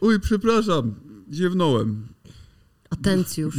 [0.00, 0.94] Uj, przepraszam,
[1.32, 2.08] ziewnąłem.
[2.90, 3.56] Atencjusz,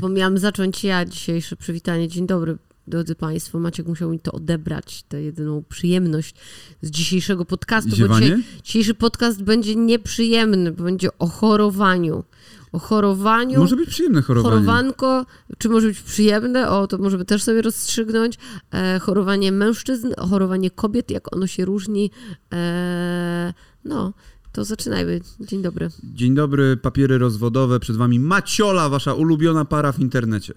[0.00, 2.08] bo miałam zacząć ja dzisiejsze przywitanie.
[2.08, 3.60] Dzień dobry, drodzy Państwo.
[3.60, 6.34] Maciek musiał mi to odebrać, tę jedyną przyjemność
[6.82, 7.96] z dzisiejszego podcastu.
[7.96, 8.30] Ziewanie?
[8.30, 12.24] Bo dzisiaj, dzisiejszy podcast będzie nieprzyjemny, bo będzie o chorowaniu.
[12.72, 13.58] O chorowaniu.
[13.58, 14.54] Może być przyjemne chorowanie.
[14.54, 15.26] Chorowanko,
[15.58, 16.70] czy może być przyjemne?
[16.70, 18.38] O, to możemy też sobie rozstrzygnąć.
[18.72, 22.10] E, chorowanie mężczyzn, chorowanie kobiet, jak ono się różni.
[22.52, 23.54] E,
[23.84, 24.12] no,
[24.52, 25.20] to zaczynajmy.
[25.40, 25.90] Dzień dobry.
[26.02, 27.80] Dzień dobry, papiery rozwodowe.
[27.80, 30.54] Przed wami Maciola, wasza ulubiona para w internecie.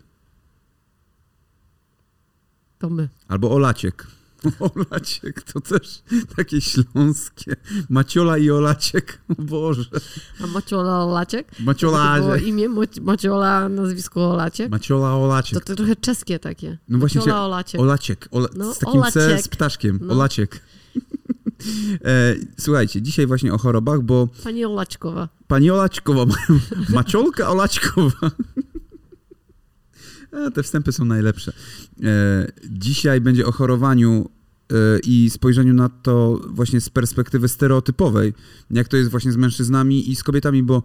[2.80, 3.10] To my.
[3.28, 4.08] Albo Olaciek.
[4.76, 6.04] Olaciek to też
[6.36, 7.56] takie śląskie.
[7.90, 9.22] Maciola i Olaciek.
[9.30, 9.84] O Boże.
[10.44, 11.60] A Maciola Olaciek?
[11.60, 12.20] Maciola.
[12.20, 12.70] To imię
[13.02, 14.72] Maciola, nazwisko Olaciek?
[14.72, 15.60] Maciola Olaciek.
[15.60, 16.78] To, to trochę czeskie takie.
[16.90, 17.82] No właśnie Maciola Olaciek.
[17.82, 18.28] Olaciek.
[18.32, 18.48] Ola...
[18.56, 19.42] No, z takim C Olaciek.
[19.42, 20.00] z ptaszkiem.
[20.02, 20.14] No.
[20.14, 20.62] Olaciek.
[22.06, 25.30] E, słuchajcie, dzisiaj właśnie o chorobach, bo Pani Olaczkowa.
[25.48, 26.26] Pani Olaćkowa,
[26.90, 28.32] Maciolka Olaćkowa.
[30.48, 31.54] A, te wstępy są najlepsze.
[32.04, 34.30] E, dzisiaj będzie o chorowaniu
[34.72, 38.34] e, i spojrzeniu na to właśnie z perspektywy stereotypowej,
[38.72, 40.84] jak to jest właśnie z mężczyznami i z kobietami, bo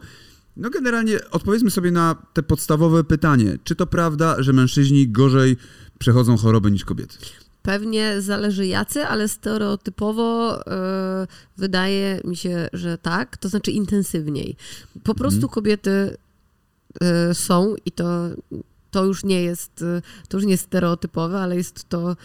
[0.56, 3.58] no generalnie odpowiedzmy sobie na te podstawowe pytanie.
[3.64, 5.56] Czy to prawda, że mężczyźni gorzej
[5.98, 7.16] przechodzą choroby niż kobiety?
[7.68, 14.56] Pewnie zależy jacy, ale stereotypowo e, wydaje mi się, że tak, to znaczy intensywniej.
[15.04, 15.52] Po prostu Mhm.
[15.52, 16.16] kobiety
[17.00, 18.28] e, są i to,
[18.90, 22.16] to już nie jest, e, to już nie jest stereotypowe, ale jest to,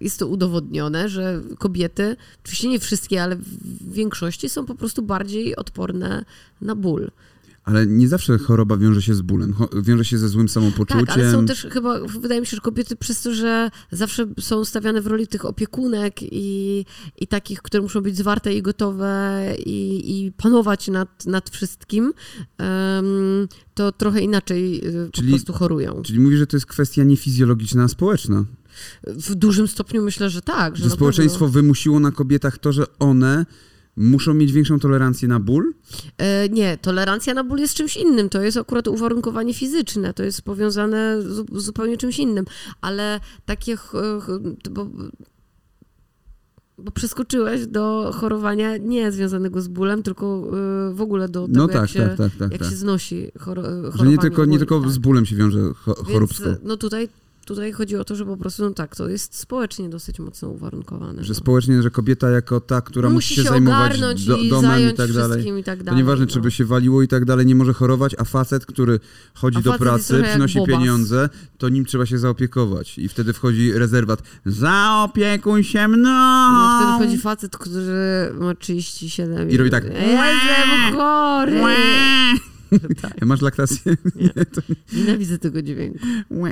[0.00, 5.56] jest to udowodnione, że kobiety, oczywiście nie wszystkie, ale w większości są po prostu bardziej
[5.56, 6.24] odporne
[6.60, 7.10] na ból.
[7.64, 11.06] Ale nie zawsze choroba wiąże się z bólem, wiąże się ze złym samopoczuciem.
[11.06, 14.64] Tak, ale są też chyba, wydaje mi się, że kobiety przez to, że zawsze są
[14.64, 16.84] stawiane w roli tych opiekunek i,
[17.18, 22.12] i takich, które muszą być zwarte i gotowe i, i panować nad, nad wszystkim,
[22.58, 26.02] em, to trochę inaczej y, Czyli- po prostu chorują.
[26.02, 28.44] Czyli mówi, że to jest kwestia nie fizjologiczna, a społeczna.
[29.06, 30.76] W dużym stopniu myślę, że tak.
[30.76, 33.46] Że, Że społeczeństwo wymusiło na kobietach to, że one
[33.96, 35.74] muszą mieć większą tolerancję na ból?
[36.18, 38.28] E, nie, tolerancja na ból jest czymś innym.
[38.28, 40.14] To jest akurat uwarunkowanie fizyczne.
[40.14, 42.44] To jest powiązane z zupełnie czymś innym.
[42.80, 43.76] Ale takie...
[44.70, 44.86] Bo,
[46.78, 50.46] bo przeskoczyłeś do chorowania nie związanego z bólem, tylko
[50.90, 52.52] y, w ogóle do tego, No jak, tak, się, tak, tak, tak.
[52.52, 52.70] jak tak.
[52.70, 54.10] się znosi Że chorowanie.
[54.10, 54.90] nie tylko, nie tylko tak.
[54.90, 57.08] z bólem się wiąże cho- Więc, no tutaj,
[57.44, 61.24] tutaj chodzi o to, że po prostu, no tak, to jest społecznie dosyć mocno uwarunkowane.
[61.24, 61.34] Że no.
[61.34, 64.94] społecznie, że kobieta jako ta, która No musi się, się zajmować do, i domem i
[64.94, 65.58] tak dalej.
[65.60, 65.98] i tak To dalej.
[65.98, 66.30] nieważne, no.
[66.32, 69.00] czy by się waliło i tak dalej, nie może chorować, a facet, który
[69.34, 71.28] chodzi A do pracy, przynosi pieniądze,
[71.58, 72.98] to nim trzeba się zaopiekować.
[72.98, 74.22] I wtedy wchodzi rezerwat.
[74.46, 76.10] Zaopiekuj się mną!
[76.52, 79.84] No, wtedy wchodzi facet, który ma 37 I robi tak.
[80.96, 81.60] Chory!
[83.02, 83.96] tak, Masz laktację?
[84.16, 84.44] Nie.
[84.44, 84.60] to
[84.92, 85.98] nienawidzę tego dźwięku.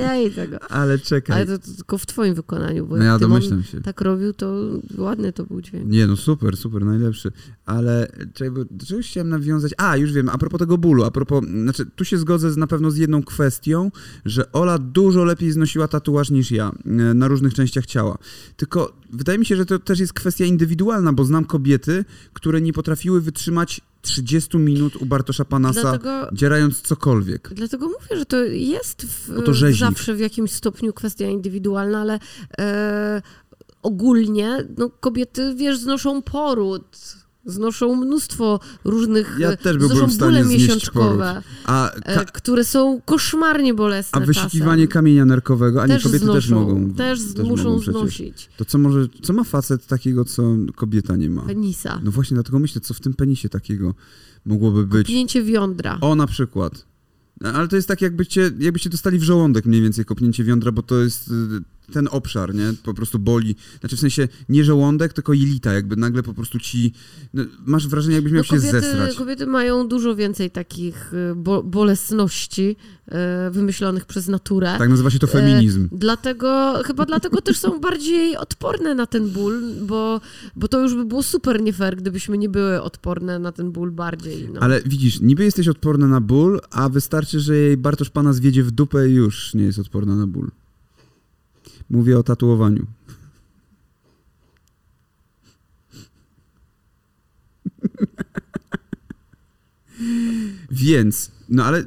[0.00, 0.62] Ja i tego.
[0.70, 1.36] Ale czekaj.
[1.36, 3.80] Ale to, to tylko w twoim wykonaniu, bo No ja domyślam się.
[3.80, 4.54] tak robił, to
[4.98, 5.86] ładny to był dźwięk.
[5.88, 7.32] Nie, no super, super, najlepszy.
[7.66, 9.72] Ale czekaj, bo do czegoś chciałem nawiązać.
[9.78, 12.66] A, już wiem, a propos tego bólu, a propos, znaczy tu się zgodzę z, na
[12.66, 13.90] pewno z jedną kwestią,
[14.24, 18.18] że Ola dużo lepiej znosiła tatuaż niż ja e, na różnych częściach ciała.
[18.56, 22.72] Tylko wydaje mi się, że to też jest kwestia indywidualna, bo znam kobiety, które nie
[22.72, 27.50] potrafiły wytrzymać 30 minut u Bartosza Panasa, Dlatego, dzierając cokolwiek.
[27.52, 32.18] dlatego mówię, że to jest w, Bo to zawsze w jakimś stopniu kwestia indywidualna, ale
[32.58, 33.22] e,
[33.82, 37.21] ogólnie no, kobiety, wiesz, znoszą poród.
[37.44, 42.24] Znoszą mnóstwo różnych, Ja e, też byłbym znoszą w stanie bóle miesiączkowe, A, e, ka-
[42.24, 44.92] które są koszmarnie bolesne a wyszukiwanie czasem.
[44.92, 46.94] kamienia nerkowego, a nie też kobiety znoszą, też mogą.
[46.94, 48.48] Też, też muszą mogą znosić.
[48.56, 50.42] To co może, co ma facet takiego, co
[50.74, 51.42] kobieta nie ma?
[51.42, 52.00] Penisa.
[52.04, 53.94] No właśnie, dlatego myślę, co w tym penisie takiego
[54.44, 55.06] mogłoby być.
[55.06, 55.98] Kopnięcie wiądra.
[56.00, 56.84] O, na przykład.
[57.40, 60.82] No, Ale to jest tak, jakbyście, jakbyście dostali w żołądek mniej więcej kopnięcie wiądra, bo
[60.82, 61.32] to jest y,
[61.92, 62.72] ten obszar, nie?
[62.84, 63.56] Po prostu boli.
[63.80, 66.92] Znaczy w sensie nie żołądek, tylko jelita, jakby nagle po prostu ci...
[67.34, 69.14] No, masz wrażenie, jakbyś miał No, się kobiety, zesrać.
[69.16, 72.76] kobiety mają dużo więcej takich y, bo, bolesności
[73.08, 74.74] y, wymyślonych przez naturę.
[74.78, 75.88] Tak nazywa się to feminizm.
[75.92, 80.20] Dlatego, chyba dlatego też są bardziej odporne na ten ból, bo,
[80.56, 83.90] bo to już by było super nie fair, gdybyśmy nie były odporne na ten ból
[83.90, 84.48] bardziej.
[84.54, 84.60] No.
[84.60, 88.70] Ale widzisz, niby jesteś odporna na ból, a wystarczy, że jej Bartosz Pana zwiedzie w
[88.70, 90.50] dupę i już nie jest odporna na ból.
[91.92, 92.86] Mówię o tatuowaniu.
[100.70, 101.84] Więc, no ale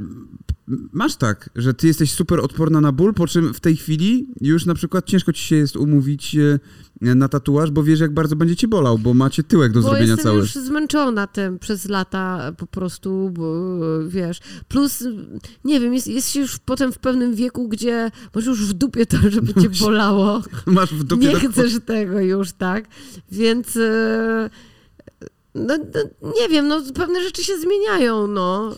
[0.68, 4.66] masz tak, że ty jesteś super odporna na ból, po czym w tej chwili już
[4.66, 8.56] na przykład ciężko ci się jest umówić e, na tatuaż, bo wiesz, jak bardzo będzie
[8.56, 10.38] cię bolał, bo macie tyłek do bo zrobienia jestem cały.
[10.38, 14.40] już zmęczona tym przez lata po prostu, bo, wiesz.
[14.68, 15.04] Plus,
[15.66, 19.18] nie wiem, jest, jest już potem w pewnym wieku, gdzie masz już w dupie to,
[19.30, 20.42] żeby cię bolało.
[20.66, 22.88] Masz w dupie Nie chcesz tego już, tak?
[23.32, 23.78] Więc...
[23.78, 24.50] e,
[25.56, 28.76] No, no, nie wiem, no pewne rzeczy się zmieniają, no.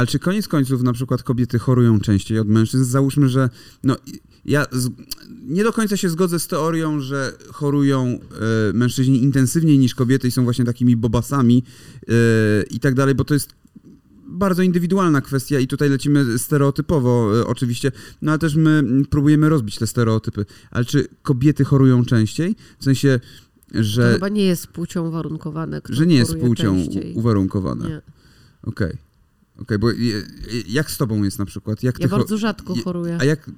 [0.00, 2.84] Ale czy koniec końców na przykład kobiety chorują częściej od mężczyzn?
[2.84, 3.50] Załóżmy, że
[3.84, 3.96] no
[4.44, 4.88] ja z,
[5.42, 8.18] nie do końca się zgodzę z teorią, że chorują e,
[8.72, 11.64] mężczyźni intensywniej niż kobiety i są właśnie takimi bobasami
[12.08, 12.12] e,
[12.70, 13.54] i tak dalej, bo to jest
[14.28, 17.92] bardzo indywidualna kwestia i tutaj lecimy stereotypowo e, oczywiście,
[18.22, 20.46] no ale też my próbujemy rozbić te stereotypy.
[20.70, 22.56] Ale czy kobiety chorują częściej?
[22.78, 23.20] W sensie,
[23.72, 25.80] To że, chyba nie jest płcią warunkowane.
[25.88, 27.14] że nie jest płcią częściej.
[27.14, 28.02] uwarunkowane.
[28.62, 29.09] Okej.
[29.60, 29.88] Okej, bo
[30.68, 31.82] jak z tobą jest na przykład?
[31.82, 33.18] Jak Ja bardzo rzadko choruję.
[33.20, 33.50] A jak.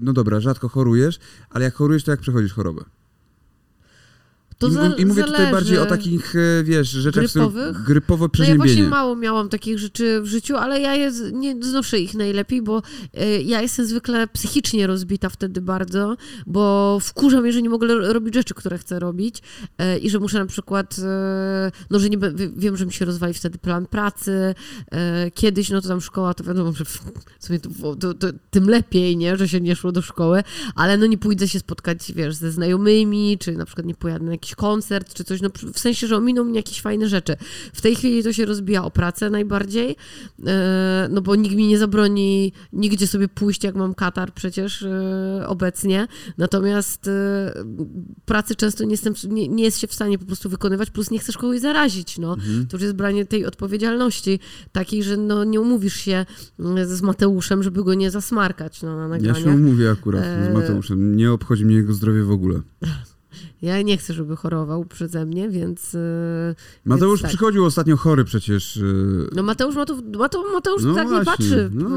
[0.00, 1.18] No dobra, rzadko chorujesz,
[1.50, 2.84] ale jak chorujesz, to jak przechodzisz chorobę?
[4.58, 5.52] To I, za, I mówię tutaj zależy.
[5.52, 7.82] bardziej o takich, e, wiesz, rzeczach Grypowych?
[7.82, 11.98] grypowe No ja właśnie mało miałam takich rzeczy w życiu, ale ja je nie znoszę
[11.98, 12.82] ich najlepiej, bo
[13.14, 16.16] e, ja jestem zwykle psychicznie rozbita wtedy bardzo,
[16.46, 19.42] bo wkurza mnie, że nie mogę ro- robić rzeczy, które chcę robić
[19.78, 22.18] e, i że muszę na przykład, e, no że nie,
[22.56, 24.54] wiem, że mi się rozwali wtedy plan pracy,
[25.34, 27.02] kiedyś, no to tam szkoła, to wiadomo, że w
[27.38, 30.42] sumie to, to, to, tym lepiej, nie, że się nie szło do szkoły,
[30.74, 34.36] ale no nie pójdę się spotkać, wiesz, ze znajomymi, czy na przykład nie pojadę na
[34.46, 37.36] jakiś koncert, czy coś, no w sensie, że ominą mnie jakieś fajne rzeczy.
[37.72, 39.96] W tej chwili to się rozbija o pracę najbardziej,
[40.46, 45.44] e, no bo nikt mi nie zabroni nigdzie sobie pójść, jak mam katar przecież e,
[45.46, 46.08] obecnie,
[46.38, 47.52] natomiast e,
[48.24, 51.18] pracy często nie, jestem, nie, nie jest się w stanie po prostu wykonywać, plus nie
[51.18, 52.34] chcesz kogoś zarazić, no.
[52.34, 52.66] Mhm.
[52.66, 54.40] To już jest branie tej odpowiedzialności,
[54.72, 56.26] takiej, że no nie umówisz się
[56.60, 59.42] mm, z Mateuszem, żeby go nie zasmarkać no, na Ja nagraniach.
[59.42, 61.16] się umówię akurat z Mateuszem.
[61.16, 62.60] Nie obchodzi mnie jego zdrowie w ogóle.
[63.62, 65.94] Ja nie chcę, żeby chorował przeze mnie, więc...
[65.94, 66.54] e,
[66.84, 67.28] Mateusz tak.
[67.28, 68.76] przychodził ostatnio chory przecież.
[68.76, 68.80] e,
[69.32, 71.88] No Mateusz, Mateusz, Mateusz, Mateusz no tak właśnie, nie patrzy, no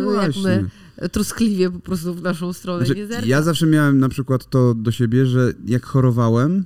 [0.43, 0.69] my
[1.11, 5.25] troskliwie po prostu w naszą stronę Znaczy, ja zawsze miałem na przykład to do siebie,
[5.25, 6.65] że jak chorowałem,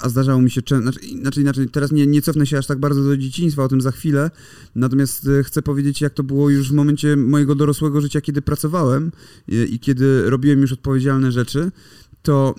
[0.00, 3.04] a zdarzało mi się znaczy, znaczy inaczej, teraz nie, nie cofnę się aż tak bardzo
[3.04, 4.30] do dzieciństwa, o tym za chwilę,
[4.74, 9.12] natomiast chcę powiedzieć, jak to było już w momencie mojego dorosłego życia, kiedy pracowałem
[9.48, 11.70] i kiedy robiłem już odpowiedzialne rzeczy,
[12.22, 12.54] to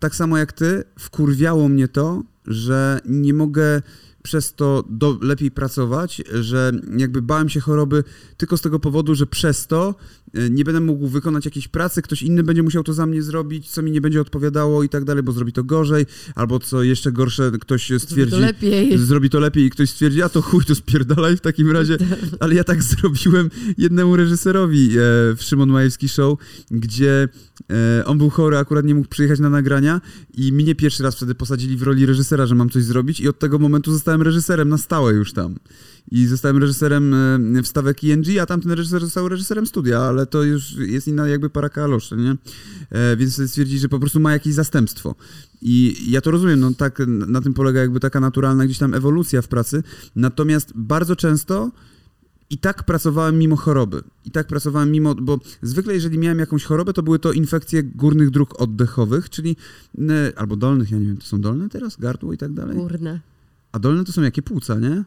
[0.00, 3.82] tak samo jak ty, wkurwiało mnie to, że nie mogę
[4.24, 8.04] przez to do, lepiej pracować, że jakby bałem się choroby
[8.36, 9.94] tylko z tego powodu, że przez to
[10.34, 13.70] e, nie będę mógł wykonać jakiejś pracy, ktoś inny będzie musiał to za mnie zrobić,
[13.70, 17.12] co mi nie będzie odpowiadało i tak dalej, bo zrobi to gorzej, albo co jeszcze
[17.12, 18.98] gorsze, ktoś Zrobi stwierdzi, to lepiej.
[19.08, 21.98] zrobi to lepiej i ktoś stwierdzi, a to chuj, to spierdalaj w takim razie.
[22.40, 25.00] Ale ja tak zrobiłem jednemu reżyserowi e,
[25.36, 26.38] w Szymon Majewski Show,
[26.70, 27.28] gdzie
[27.70, 30.00] e, on był chory, akurat nie mógł przyjechać na nagrania
[30.34, 33.38] i mnie pierwszy raz wtedy posadzili w roli reżysera, że mam coś zrobić i od
[33.38, 35.56] tego momentu zostałem reżyserem na stałe już tam.
[36.10, 37.14] I zostałem reżyserem
[37.56, 41.50] e, wstawek ING, a tamten reżyser został reżyserem studia, ale to już jest inna jakby
[41.50, 42.36] para kaloszy, nie?
[42.90, 45.14] E, więc stwierdzi, że po prostu ma jakieś zastępstwo.
[45.62, 49.42] I ja to rozumiem, no tak na tym polega jakby taka naturalna gdzieś tam ewolucja
[49.42, 49.82] w pracy.
[50.16, 51.70] Natomiast bardzo często
[52.50, 54.02] i tak pracowałem mimo choroby.
[54.24, 58.30] I tak pracowałem mimo, bo zwykle jeżeli miałem jakąś chorobę, to były to infekcje górnych
[58.30, 59.56] dróg oddechowych, czyli
[60.36, 62.76] albo dolnych, ja nie wiem, to są dolne teraz, gardło i tak dalej.
[62.76, 63.20] Górne.
[63.74, 65.04] A dolne to są jakie płuca, nie?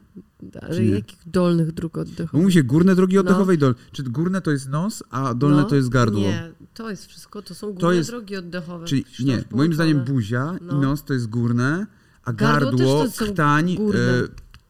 [0.61, 2.33] Ale jakich dolnych dróg Bo oddechowych?
[2.41, 3.21] mówi się górne drogi No.
[3.21, 3.75] oddechowe i dolne.
[3.91, 6.19] Czy górne to jest nos, a dolne No, to jest gardło?
[6.19, 8.85] Nie, to jest wszystko, to są główne jest- drogi oddechowe.
[8.85, 10.73] Czyli to nie, moim zdaniem buzia No.
[10.77, 11.87] i nos to jest górne,
[12.23, 13.99] a Gardło gardło, to krtań, górne.
[13.99, 14.23] e,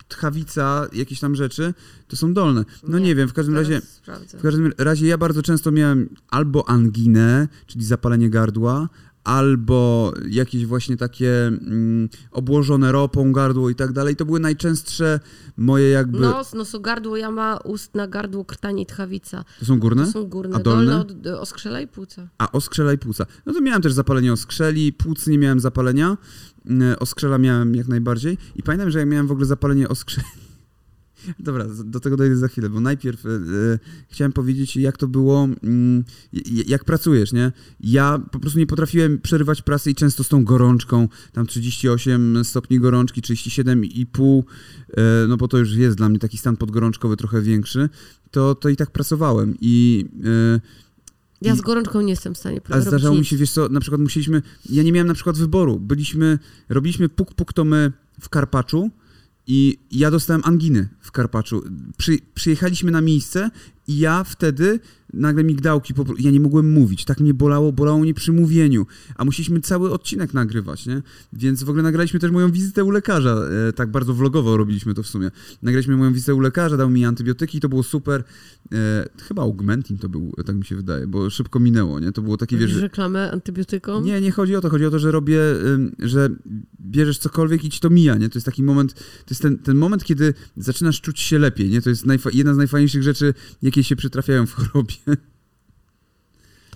[0.07, 1.73] tchawica, jakieś tam rzeczy,
[2.07, 2.65] to są dolne.
[2.87, 4.37] No nie, Nie, wiem, w każdym razie sprawdzę.
[4.37, 8.89] W każdym razie ja bardzo często miałem albo anginę, czyli zapalenie gardła,
[9.27, 14.15] albo jakieś właśnie takie mm, obłożone ropą gardło i tak dalej.
[14.15, 15.19] To były najczęstsze
[15.57, 16.19] moje jakby...
[16.19, 19.45] Nos, nosogardło, jama, ustna, gardło, krtani, tchawica.
[19.59, 20.05] To są górne?
[20.05, 20.55] To są górne.
[20.55, 20.91] A dolne?
[20.91, 22.27] Dolne od oskrzela i płuca.
[22.37, 23.25] A oskrzela i płuca.
[23.45, 26.17] No to miałem też zapalenie oskrzeli, płuc nie miałem zapalenia,
[26.65, 28.37] mm, oskrzela miałem jak najbardziej.
[28.55, 30.27] I pamiętam, że jak miałem w ogóle zapalenie oskrzeli...
[31.39, 35.43] Dobra, do tego dojdę za chwilę, bo najpierw e, e, chciałem powiedzieć, jak to było,
[35.63, 37.51] mm, j- jak pracujesz, nie?
[37.79, 42.79] Ja po prostu nie potrafiłem przerywać pracy i często z tą gorączką, tam 38 stopni
[42.79, 44.43] gorączki, 37,5,
[44.97, 47.89] e, no bo to już jest dla mnie taki stan podgorączkowy trochę większy,
[48.31, 50.05] to, to i tak pracowałem i...
[50.55, 50.59] E,
[51.41, 53.27] Ja z gorączką nie jestem w stanie a zdarzało mi nic.
[53.27, 57.33] się, wiesz co, na przykład musieliśmy, ja nie miałem na przykład wyboru, byliśmy, robiliśmy puk
[57.33, 58.91] puk to my w Karpaczu
[59.47, 61.63] i ja dostałem anginy w Karpaczu.
[61.97, 63.49] Przy, przyjechaliśmy na miejsce
[63.87, 64.79] I ja wtedy
[65.13, 69.61] nagle migdałki, ja nie mogłem mówić, tak mnie bolało, bolało mnie przy mówieniu, a musieliśmy
[69.61, 71.01] cały odcinek nagrywać, nie?
[71.33, 73.35] Więc w ogóle nagraliśmy też moją wizytę u lekarza,
[73.69, 75.31] e, tak bardzo vlogowo robiliśmy to w sumie.
[75.61, 78.23] Nagraliśmy moją wizytę u lekarza, dał mi antybiotyki, to było super.
[78.73, 82.11] E, chyba Augmentin to był, tak mi się wydaje, bo szybko minęło, nie?
[82.11, 82.75] To było takie, wiesz...
[82.75, 84.05] reklamę antybiotykom?
[84.05, 85.39] Nie, nie chodzi o to, chodzi o to, że robię,
[85.99, 86.29] że
[86.81, 88.29] bierzesz cokolwiek i ci to mija, nie?
[88.29, 91.81] To jest taki moment, to jest ten, ten moment, kiedy zaczynasz czuć się lepiej, nie?
[91.81, 94.95] To jest jedna z najfajniejszych rzeczy, jakie się przytrafiają w chorobie.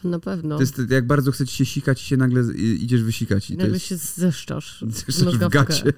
[0.01, 0.55] To na pewno.
[0.55, 3.49] To jest jak bardzo chce ci się sikać i się nagle idziesz wysikać.
[3.49, 4.83] I Nagle jest, się zeszczasz.
[4.87, 5.93] zeszczasz w gacie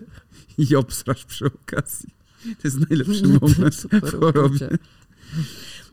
[0.58, 2.10] i obsrasz przy okazji.
[2.44, 4.70] To jest najlepszy No moment super w chorobie.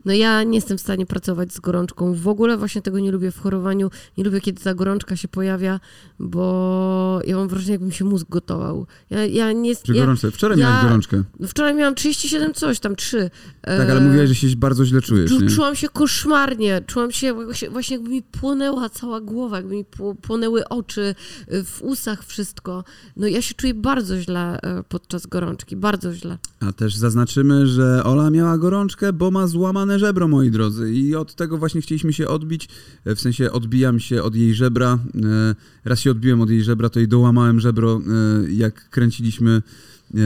[0.05, 2.13] No ja nie jestem w stanie pracować z gorączką.
[2.13, 3.89] W ogóle właśnie tego nie lubię w chorowaniu.
[4.17, 5.79] Nie lubię, kiedy ta gorączka się pojawia,
[6.19, 8.87] bo ja mam wrażenie, jakbym się mózg gotował.
[9.09, 9.75] Ja, ja nie...
[9.75, 10.31] Przy Ja, gorączce.
[10.31, 11.23] Wczoraj ja- miałem gorączkę.
[11.47, 13.29] wczoraj miałam 37 coś, tam 3.
[13.61, 17.33] Tak, ale mówiłaś, że się bardzo źle czujesz, Czu, czułam się koszmarnie, czułam się
[17.71, 21.15] właśnie, jakby mi płonęła cała głowa, jakby mi pło- płonęły oczy,
[21.53, 22.83] y, w usach wszystko.
[23.17, 26.37] No ja się czuję bardzo źle y, podczas gorączki, bardzo źle.
[26.59, 30.93] A też zaznaczymy, że Ola miała gorączkę, bo ma złamane żebro, moi drodzy.
[30.93, 32.67] I od tego właśnie chcieliśmy się odbić.
[33.05, 34.99] E, W sensie odbijam się od jej żebra.
[35.23, 35.55] E,
[35.85, 38.01] Raz się odbiłem od jej żebra, to jej dołamałem żebro,
[38.47, 39.61] e, jak kręciliśmy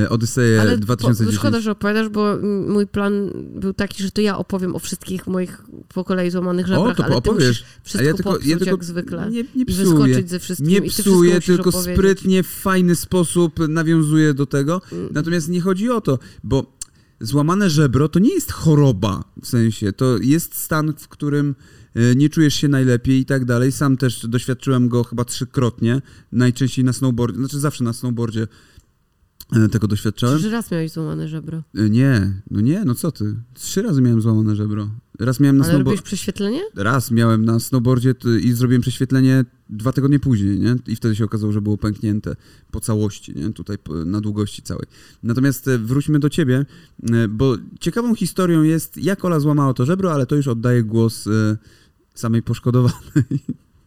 [0.09, 1.37] Odyseję Ale po, 2010.
[1.39, 5.61] szkoda, że opowiadasz, bo mój plan był taki, że to ja opowiem o wszystkich moich
[5.93, 7.47] po kolei złamanych żebrach, o, to ale ty opowiesz.
[7.47, 9.29] musisz wszystko ja tylko, popsuć ja tylko jak zwykle.
[9.31, 9.85] Nie, nie psuję.
[9.85, 10.69] wyskoczyć ze wszystkim.
[10.69, 11.95] Nie ty psuję, tylko opowiedzieć.
[11.95, 14.81] sprytnie, w fajny sposób nawiązuję do tego.
[14.91, 15.09] Mm.
[15.11, 16.74] Natomiast nie chodzi o to, bo
[17.25, 21.55] złamane żebro to nie jest choroba, w sensie, to jest stan, w którym
[21.95, 23.71] e, nie czujesz się najlepiej i tak dalej.
[23.71, 26.01] Sam też doświadczyłem go chyba trzykrotnie,
[26.31, 28.47] najczęściej na snowboardzie, znaczy zawsze na snowboardzie
[29.71, 30.39] tego doświadczałem.
[30.39, 31.63] Czy raz miałeś złamane żebro?
[31.77, 33.35] E, Nie, no nie, no co ty.
[33.53, 34.89] Trzy razy miałem złamane żebro.
[35.19, 35.97] Raz miałem na Ale snowboardzie.
[35.97, 36.61] robisz prześwietlenie?
[36.75, 40.75] Raz miałem na snowboardzie i zrobiłem prześwietlenie dwa tygodnie później, nie?
[40.87, 42.35] I wtedy się okazało, że było pęknięte
[42.71, 43.49] po całości, nie?
[43.53, 44.85] Tutaj na długości całej.
[45.23, 46.65] Natomiast e, wróćmy do ciebie,
[47.13, 51.27] e, bo ciekawą historią jest, jak Ola złamała to żebro, ale to już oddaję głos
[51.27, 51.57] e,
[52.15, 53.25] samej poszkodowanej.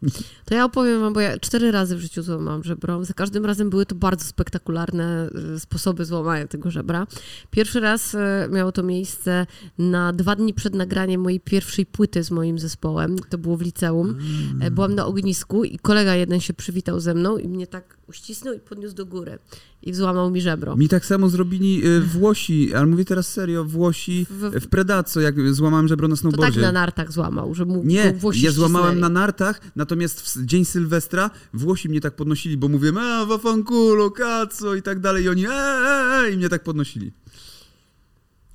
[0.44, 3.04] To ja opowiem wam, bo ja cztery razy w życiu złamałam żebro.
[3.04, 7.06] Za każdym razem były to bardzo spektakularne y, sposoby złamania tego żebra.
[7.50, 8.18] Pierwszy raz y,
[8.50, 9.46] miało to miejsce
[9.78, 13.16] na dwa dni przed nagraniem mojej pierwszej płyty z moim zespołem.
[13.30, 14.18] To było w liceum.
[14.60, 18.54] E, Byłam na ognisku i kolega jeden się przywitał ze mną i mnie tak uścisnął
[18.54, 19.38] i podniósł do góry.
[19.82, 20.76] I złamał mi żebro.
[20.76, 25.54] Mi tak samo zrobili e, Włosi, ale mówię teraz serio, Włosi W, w Predaco, jak
[25.54, 26.60] złamałem żebro na to tak snowboardzie.
[26.60, 29.00] na nartach złamał, że mu Nie, ja złamałem ścisnęli.
[29.00, 34.74] na nartach, natomiast w dzień Sylwestra Włosi mnie tak podnosili, bo mówiłem, a wafankulo, kaco
[34.74, 37.12] i tak dalej i oni, eee, i mnie tak podnosili.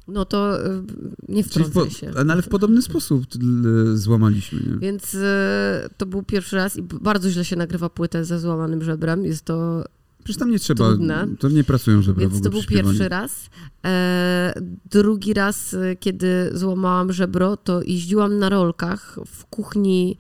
[0.08, 0.84] No to y,
[1.30, 2.12] nie wtrącaj się.
[2.26, 4.78] no, ale w podobny sposób e, złamaliśmy, nie?
[4.78, 9.26] Więc e, to był pierwszy raz i bardzo źle się nagrywa płytę ze złamanym żebrem.
[9.26, 9.84] Jest to,
[10.24, 11.28] Przecież tam nie trzeba, Trudne.
[11.40, 13.50] to nie pracują żebra w więc to był pierwszy raz.
[13.86, 14.54] E,
[14.92, 20.18] drugi raz, e, kiedy złamałam żebro, to jeździłam na rolkach w kuchni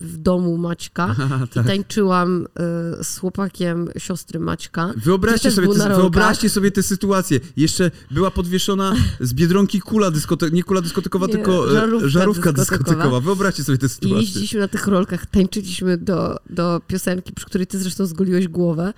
[0.00, 1.66] w domu Maćka Aha, i tak.
[1.66, 2.46] tańczyłam
[3.00, 4.92] e, z chłopakiem siostry Maćka.
[4.96, 7.40] Wyobraźcie sobie, te, wyobraźcie sobie tę sytuację.
[7.56, 12.52] Jeszcze była podwieszona z Biedronki kula dyskotekowa, nie kula dyskotekowa, Nie, tylko e, żarówka żarówka
[12.52, 12.84] dyskotekowa.
[12.90, 13.20] dyskotekowa.
[13.20, 14.18] Wyobraźcie sobie tę I sytuację.
[14.20, 18.92] jeździliśmy na tych rolkach, tańczyliśmy do, do piosenki, przy której ty zresztą zgoliłeś głowę,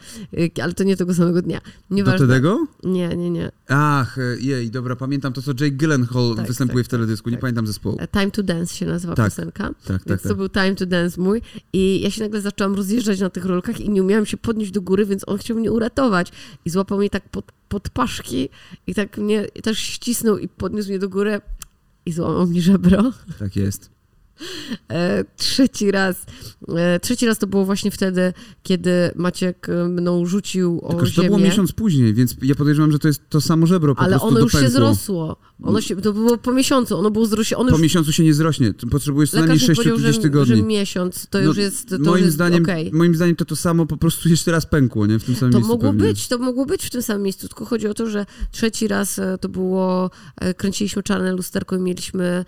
[0.59, 1.61] e, ale to nie tego samego dnia.
[1.91, 2.27] Do Nieważne.
[2.27, 2.67] tego?
[2.85, 3.51] Nie, nie, nie.
[3.69, 7.41] Ach, jej, dobra, pamiętam to, co Jake Gyllenhaal Tak, występuje tak, w teledysku, nie tak.
[7.41, 7.99] pamiętam zespołu.
[8.13, 9.65] Time to Dance się nazywa Tak, piosenka.
[9.69, 10.37] Tak, tak, Więc to tak.
[10.37, 11.43] był Time to Dance mój.
[11.73, 14.83] I ja się nagle zaczęłam rozjeżdżać na tych rolkach i nie umiałam się podnieść do
[14.83, 16.33] góry, więc on chciał mnie uratować.
[16.65, 18.49] I złapał mnie tak pod, pod paszki
[18.87, 21.41] i tak mnie też ścisnął i podniósł mnie do góry
[22.07, 23.13] i złamał mi żebro.
[23.39, 24.00] Tak jest.
[24.89, 26.27] E, trzeci raz.
[26.77, 28.33] E, trzeci raz to było właśnie wtedy,
[28.63, 31.29] kiedy Maciek e, mną rzucił o Tylko, że to ziemię.
[31.29, 34.29] było miesiąc później, więc ja podejrzewam, że to jest to samo żebro, po ale prostu
[34.29, 34.79] ono już się dopękło.
[34.81, 35.37] zrosło.
[35.63, 37.57] Ono się, to było po miesiącu, ono było zrośnie.
[37.57, 40.23] Ono Po już, miesiącu się nie zrośnie, potrzebujesz co najmniej lekarz mi 6 powiedział, gdzieś
[40.23, 40.57] tygodni.
[40.57, 42.91] że miesiąc to No, już jest, to moim, jest zdaniem, okej.
[42.93, 45.19] moim zdaniem to to samo po prostu jeszcze raz pękło, nie?
[45.19, 46.07] W tym samym To miejscu mogło pewnie.
[46.09, 49.21] być, to mogło być w tym samym miejscu, tylko chodzi o to, że trzeci raz
[49.41, 50.11] to było,
[50.57, 52.45] kręciliśmy czarne lusterko i mieliśmy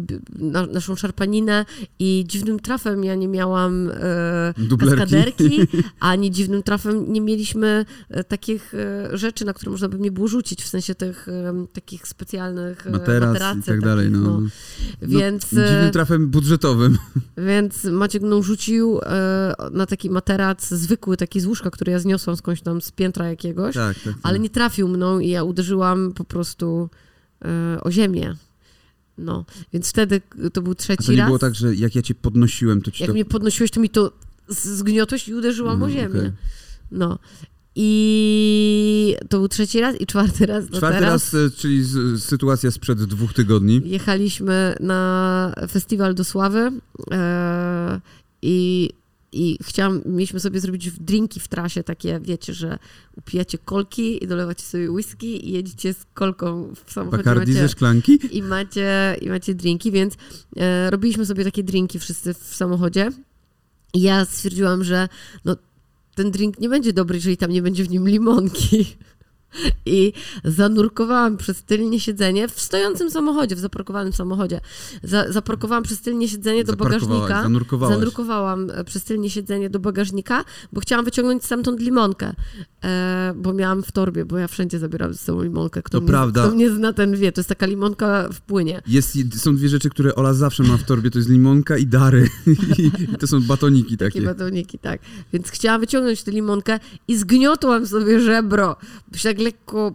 [0.00, 0.18] b-
[0.50, 1.64] na, naszą szarpaninę
[1.98, 5.60] i dziwnym trafem ja nie miałam e, kaskaderki,
[6.00, 10.28] ani dziwnym trafem nie mieliśmy e, takich e, rzeczy, na które można by mnie było
[10.28, 14.40] rzucić, w sensie tych em, takich specjalnych e, Materac i tak dalej, takich, no.
[15.02, 16.98] Więc, no, e, dziwnym trafem budżetowym.
[17.36, 22.36] więc Maciek mną rzucił e, na taki materac zwykły, taki z łóżka, który ja zniosłam
[22.36, 24.14] skądś tam z piętra jakiegoś, Tak, tak, tak.
[24.22, 26.88] ale nie trafił mną i ja uderzyłam po prostu
[27.44, 28.34] e, o ziemię.
[29.20, 30.20] No, więc wtedy
[30.52, 31.26] to był trzeci to nie raz.
[31.26, 33.14] było tak, że jak ja cię podnosiłem, to ci Jak to...
[33.14, 34.12] mnie podnosiłeś, to mi to
[34.48, 36.20] zgniotłeś i uderzyłam o Mhm, ziemię.
[36.20, 36.32] okej.
[36.90, 37.18] No.
[37.76, 40.64] I to był trzeci raz i czwarty raz.
[40.70, 43.80] No Czwarty teraz raz, e, czyli z, sytuacja sprzed dwóch tygodni.
[43.84, 46.70] Jechaliśmy na festiwal do Sławy
[47.12, 48.00] e,
[48.42, 48.90] i,
[49.32, 52.78] i chciałam, mieliśmy sobie zrobić drinki w trasie, takie wiecie, że
[53.16, 57.24] upijacie kolki i dolewacie sobie whisky i jedziecie z kolką w samochodzie.
[57.24, 58.18] Bacardi macie- ze szklanki?
[58.38, 60.14] i macie, i macie drinki, więc
[60.56, 63.10] e, robiliśmy sobie takie drinki wszyscy w samochodzie.
[63.94, 65.08] I ja stwierdziłam, że
[65.44, 65.56] no,
[66.14, 68.86] ten drink nie będzie dobry, jeżeli tam nie będzie w nim limonki.
[69.86, 70.12] I
[70.44, 74.60] zanurkowałam przez tylnie siedzenie w stojącym samochodzie, w zaparkowanym samochodzie.
[75.02, 77.42] Za, zaparkowałam przez tylnie siedzenie do bagażnika.
[77.42, 77.94] zanurkowałaś.
[77.94, 82.32] Zanurkowałam e, przez tylnie siedzenie do bagażnika, bo chciałam wyciągnąć stamtąd limonkę,
[82.84, 85.82] e, bo miałam w torbie, bo ja wszędzie zabieram ze sobą limonkę.
[85.82, 86.46] Kto To mnie, prawda.
[86.46, 87.32] Kto mnie zna, ten wie.
[87.32, 88.82] To jest taka limonka w płynie.
[88.86, 92.28] Jest, są dwie rzeczy, które Ola zawsze ma w torbie, to jest limonka i dary.
[92.78, 94.26] I to są batoniki Takie takie.
[94.26, 95.00] batoniki, tak.
[95.32, 96.78] Więc chciałam wyciągnąć tę limonkę
[97.08, 98.76] i zgniotłam sobie żebro.
[99.14, 99.94] Się tak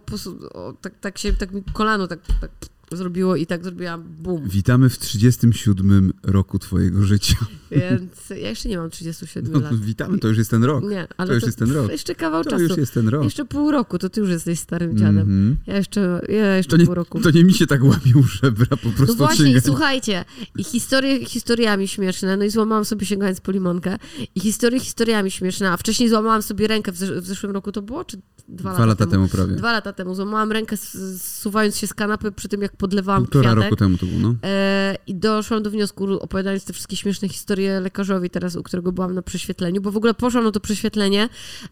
[0.80, 2.50] tak, tak się, tak mi kolano tak, tak
[2.92, 4.48] zrobiło i tak zrobiłam bum.
[4.48, 7.36] Witamy w 37 roku twojego życia.
[7.70, 9.74] Więc ja jeszcze nie mam 37 No, lat.
[9.80, 10.84] witamy, to już jest ten rok.
[10.84, 11.90] Nie, ale to już jest ten rok.
[11.92, 12.62] Jeszcze kawał To czasu.
[12.62, 13.24] już jest ten rok.
[13.24, 15.18] Jeszcze pół roku, to ty już jesteś starym dziadem.
[15.18, 15.56] Mhm.
[15.66, 17.20] Ja jeszcze, ja jeszcze To, nie, pół roku.
[17.20, 20.24] to nie mi się tak łamią żebra, po No prostu właśnie, i słuchajcie,
[20.58, 23.96] i historie historiami śmieszne, no i złamałam sobie sięgając po limonkę,
[24.34, 27.82] i historie historiami śmieszne, a wcześniej złamałam sobie rękę, w, zesz- w zeszłym roku to
[27.82, 28.16] było, czy
[28.48, 29.54] dwa, Dwa lata temu prawie.
[29.54, 30.76] Dwa lata temu złamałam rękę
[31.16, 33.64] zsuwając się z kanapy przy tym, jak podlewałam Półtora kwiatek.
[33.70, 34.34] roku temu to było, no.
[34.44, 39.14] E, I doszłam do wniosku, opowiadając te wszystkie śmieszne historie lekarzowi teraz, u którego byłam
[39.14, 41.28] na prześwietleniu, bo w ogóle poszłam na to prześwietlenie.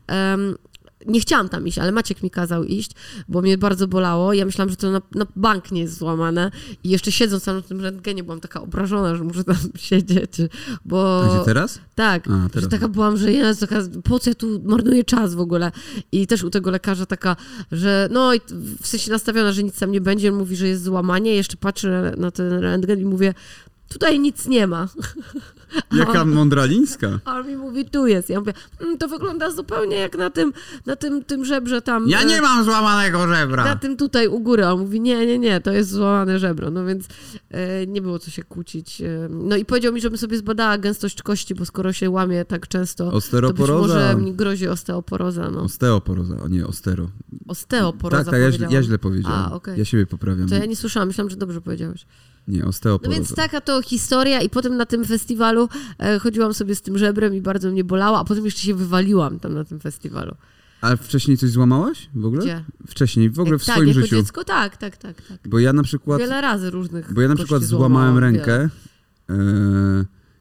[0.07, 0.55] em,
[1.07, 2.91] nie chciałam tam iść, ale Maciek mi kazał iść,
[3.29, 4.33] bo mnie bardzo bolało.
[4.33, 6.51] Ja myślałam, że to na, na bank nie jest złamane.
[6.85, 10.33] I jeszcze siedząc tam na tym rentgenie, byłam taka obrażona, że muszę tam siedzieć,
[10.85, 11.25] bo...
[11.41, 11.79] A teraz?
[11.95, 12.71] Tak, A, że teraz.
[12.71, 15.73] taka byłam, że ja taka, po co ja tu marnuję czas w ogóle?
[16.13, 17.37] I też u tego lekarza taka,
[17.73, 18.41] że no i
[18.81, 22.15] w sensie nastawiona, że nic tam nie będzie, on mówi, że jest złamanie, jeszcze patrzę
[22.17, 23.35] na ten rentgen i mówię,
[23.95, 24.89] tutaj nic nie ma.
[25.91, 27.19] A Jaka on, mądralińska.
[27.25, 28.31] a on mi mówi, tu jest.
[28.31, 30.53] Ja mówię, mm, to wygląda zupełnie jak na tym,
[30.87, 32.09] na tym, tym żebrze tam.
[32.09, 33.77] Ja e, nie mam złamanego na żebra.
[33.77, 34.65] tym tutaj u góry.
[34.65, 36.71] A On mówi, nie, nie, nie, to jest złamane żebro.
[36.71, 37.07] No więc
[37.51, 39.01] e, nie było co się kłócić.
[39.01, 42.69] E, no i powiedział mi, żebym sobie zbadała gęstość kości, bo skoro się łamie tak
[42.69, 43.95] często, to być Osteoporoza.
[43.95, 45.63] może mi grozi osteoporoza, no.
[45.63, 47.11] Osteoporoza, o nie, ostero.
[47.49, 49.39] Osteoporoza tak, tak, ja, ja źle powiedziałem.
[49.39, 49.79] A, okej.
[49.79, 50.49] Ja siebie poprawiam.
[50.49, 52.07] To ja nie słyszałam, myślałam, że dobrze powiedziałeś.
[52.49, 53.17] Nie, No osteoporoza.
[53.17, 57.35] więc taka to historia i potem na tym festiwalu e, chodziłam sobie z tym żebrem
[57.35, 60.35] i bardzo mnie bolało, a potem jeszcze się wywaliłam tam na tym festiwalu.
[60.81, 62.43] Ale wcześniej coś złamałaś w ogóle?
[62.43, 62.65] Gdzie?
[62.87, 64.17] Wcześniej, w ogóle w tak, swoim jako życiu.
[64.17, 65.39] dziecko, tak, tak, tak, tak.
[65.49, 68.69] Bo ja na przykład, Wiele razy różnych bo ja na przykład złamałem rękę.
[69.29, 69.37] Yy,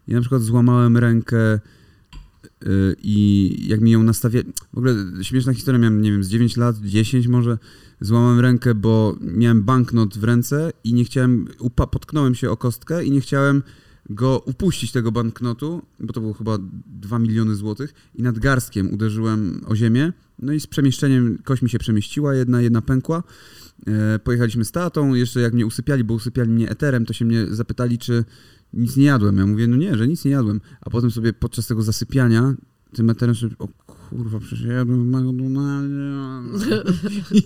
[0.08, 1.60] ja na przykład złamałem rękę
[3.04, 4.54] i jak mi ją nastawiali...
[4.74, 7.58] W ogóle śmieszna historia, miałem, nie wiem, z 9 lat, 10 może.
[8.02, 11.48] Złamałem rękę, bo miałem banknot w ręce i nie chciałem...
[11.60, 13.64] Upa- potknąłem się o kostkę i nie chciałem
[14.10, 19.62] go upuścić tego banknotu, bo to było chyba 2 miliony złotych i nad garstkiem uderzyłem
[19.68, 23.24] o ziemię, no i z przemieszczeniem kość mi się przemieściła, jedna, jedna pękła.
[23.88, 27.46] E, pojechaliśmy z tatą, jeszcze jak mnie usypiali, bo usypiali mnie eterem, to się mnie
[27.50, 28.26] zapytali, czy
[28.74, 29.38] nic nie jadłem.
[29.38, 30.62] Ja mówię, no nie, że nic nie jadłem.
[30.82, 32.56] A potem sobie podczas tego zasypiania
[32.94, 36.84] tym eterem sobie, o kurwa, przecież ja jadłem w McDonaldzie.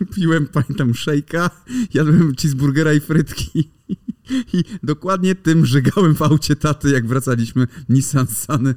[0.00, 1.50] I, piłem, pamiętam, szejka,
[1.94, 3.70] jadłem cheeseburgera i frytki.
[4.52, 8.74] I dokładnie tym żygałem w aucie taty, jak wracaliśmy Nissan Sunny.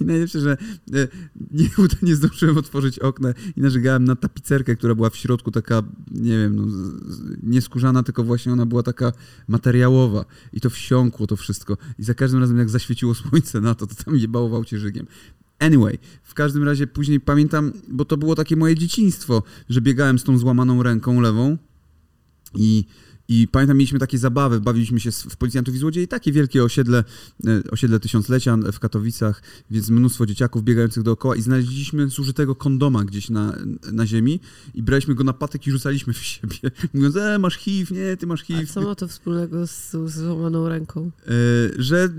[0.00, 0.56] I najlepsze, że
[0.92, 1.08] e,
[1.50, 1.68] nie,
[2.02, 6.56] nie zdążyłem otworzyć okna i narzygałem na tapicerkę, która była w środku taka, nie wiem,
[6.56, 6.66] no,
[7.42, 7.60] nie
[8.04, 9.12] tylko właśnie ona była taka
[9.48, 10.24] materiałowa.
[10.52, 11.76] I to wsiąkło to wszystko.
[11.98, 15.06] I za każdym razem, jak zaświeciło słońce na to, to tam jebało w aucie żygiem.
[15.58, 20.24] Anyway, w każdym razie później pamiętam, bo to było takie moje dzieciństwo, że biegałem z
[20.24, 21.56] tą złamaną ręką lewą
[22.54, 22.84] i,
[23.28, 27.04] i pamiętam, mieliśmy takie zabawy, bawiliśmy się w Policjantów i Złodziei, takie wielkie osiedle,
[27.46, 33.30] e, osiedle tysiąclecia w Katowicach, więc mnóstwo dzieciaków biegających dookoła i znaleźliśmy zużytego kondoma gdzieś
[33.30, 33.56] na,
[33.92, 34.40] na ziemi
[34.74, 36.56] i braliśmy go na patyk i rzucaliśmy w siebie,
[36.94, 38.66] mówiąc, e, masz HIV, nie, ty masz A HIV.
[38.66, 41.10] co ma to wspólnego z, z złamaną ręką?
[41.26, 41.32] E,
[41.78, 42.10] że e,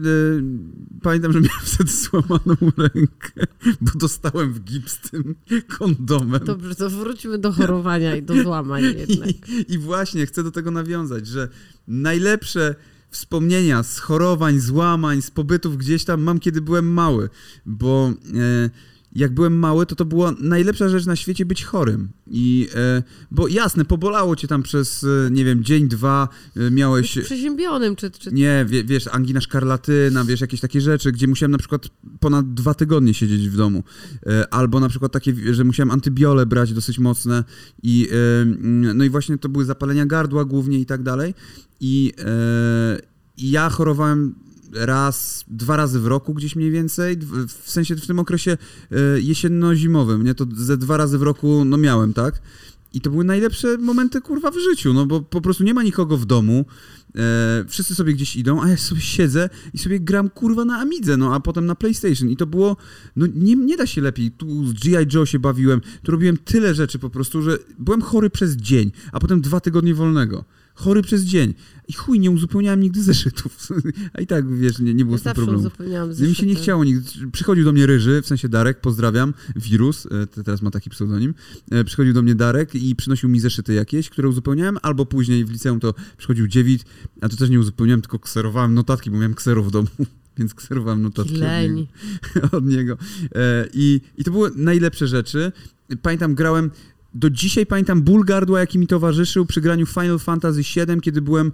[1.01, 3.47] pamiętam, że miałem wtedy złamaną rękę,
[3.81, 5.35] bo dostałem w gips tym
[5.77, 6.45] kondomem.
[6.45, 9.29] Dobrze, to wróćmy do chorowania i do złamań jednak.
[9.29, 10.96] I, I właśnie chcę do tego nawiązać,
[11.27, 11.47] że
[11.87, 12.75] najlepsze
[13.11, 17.29] wspomnienia z chorowań, złamań, z pobytów gdzieś tam mam, kiedy byłem mały,
[17.65, 18.69] bo e,
[19.17, 22.09] jak byłem mały, to to była najlepsza rzecz na świecie być chorym.
[22.27, 27.15] I, e, bo jasne, pobolało cię tam przez, e, nie wiem, dzień, dwa, e, miałeś...
[27.15, 28.11] Być przeziębionym, czy...
[28.11, 28.31] czy...
[28.31, 31.87] Nie, wie, wiesz, angina szkarlatyna, wiesz, jakieś takie rzeczy, gdzie musiałem na przykład
[32.19, 33.83] ponad dwa tygodnie siedzieć w domu.
[34.25, 37.43] E, albo na przykład takie, że musiałem antybiole brać dosyć mocne
[37.83, 38.45] i, e,
[38.93, 41.33] no i właśnie to były zapalenia gardła głównie i tak dalej.
[41.79, 42.99] I, e,
[43.37, 48.19] i ja chorowałem raz, dwa razy w roku gdzieś mniej więcej, w, sensie w tym
[48.19, 48.51] okresie
[48.91, 50.35] e, jesienno-zimowym, nie?
[50.35, 52.41] To ze dwa razy w roku, no miałem, tak?
[52.93, 56.17] I to były najlepsze momenty, kurwa, w życiu, no bo po prostu nie ma nikogo
[56.17, 56.65] w domu,
[57.15, 61.17] e, wszyscy sobie gdzieś idą, a ja sobie siedzę i sobie gram, kurwa, na Amidze,
[61.17, 62.77] no a potem na PlayStation i to było,
[63.15, 65.15] no nie, nie da się lepiej, tu z G.I.
[65.15, 69.19] Joe się bawiłem, tu robiłem tyle rzeczy po prostu, że byłem chory przez dzień, a
[69.19, 70.45] potem dwa tygodnie wolnego.
[70.77, 71.53] Chory przez dzień.
[71.87, 73.67] I chuj, nie uzupełniałem nigdy zeszytów.
[74.13, 75.59] A i tak, wiesz, nie, nie było Ja z tym problemu.
[75.59, 76.55] uzupełniałam No mi się nie zeszyty.
[76.63, 77.03] chciało nigdy.
[77.31, 81.33] Przychodził do mnie Ryży, w sensie Darek, pozdrawiam, wirus, e, te- teraz ma taki pseudonim.
[81.71, 85.49] E, Przychodził do mnie Darek i przynosił mi zeszyty jakieś, które uzupełniałem, albo później w
[85.51, 86.85] liceum to przychodził Dziewit,
[87.21, 89.87] a to też nie uzupełniałem, tylko kserowałem notatki, bo miałem kserów w domu,
[90.37, 91.87] więc kserowałem notatki od niego.
[92.57, 92.97] Od niego.
[93.35, 95.51] E, I, I to były najlepsze rzeczy.
[96.01, 96.71] Pamiętam, grałem.
[97.17, 101.51] Do dzisiaj pamiętam ból gardła, jaki mi towarzyszył przy graniu Final Fantasy VII, kiedy byłem,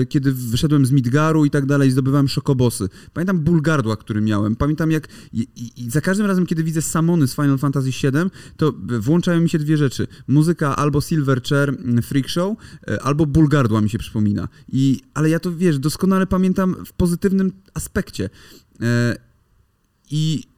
[0.00, 2.88] e, kiedy wyszedłem z Midgaru i tak dalej, zdobywałem szokobosy.
[3.12, 4.56] Pamiętam ból gardła, który miałem.
[4.56, 8.72] Pamiętam jak i, i, za każdym razem, kiedy widzę samony z Final Fantasy VII, to
[9.00, 10.06] włączają mi się dwie rzeczy.
[10.28, 12.56] Muzyka albo Silverchair mm, Freak Show,
[12.88, 14.48] e, albo ból gardła mi się przypomina.
[14.72, 18.30] I, ale ja to, wiesz, doskonale pamiętam w pozytywnym aspekcie.
[18.80, 19.16] E,
[20.10, 20.49] I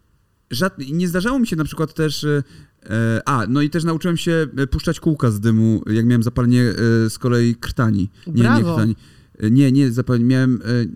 [0.53, 0.79] żad...
[0.93, 2.25] nie zdarzało mi się na przykład też.
[2.25, 2.43] e,
[2.91, 6.63] E, a, no i też nauczyłem się e, puszczać kółka z dymu, jak miałem zapalenie
[6.63, 8.11] e, z kolei krtani.
[8.27, 8.75] Nie, nie Brawo.
[8.75, 8.97] krtani.
[9.39, 10.25] E, Nie, nie, zapalenie.
[10.25, 10.87] Miałem, e, e,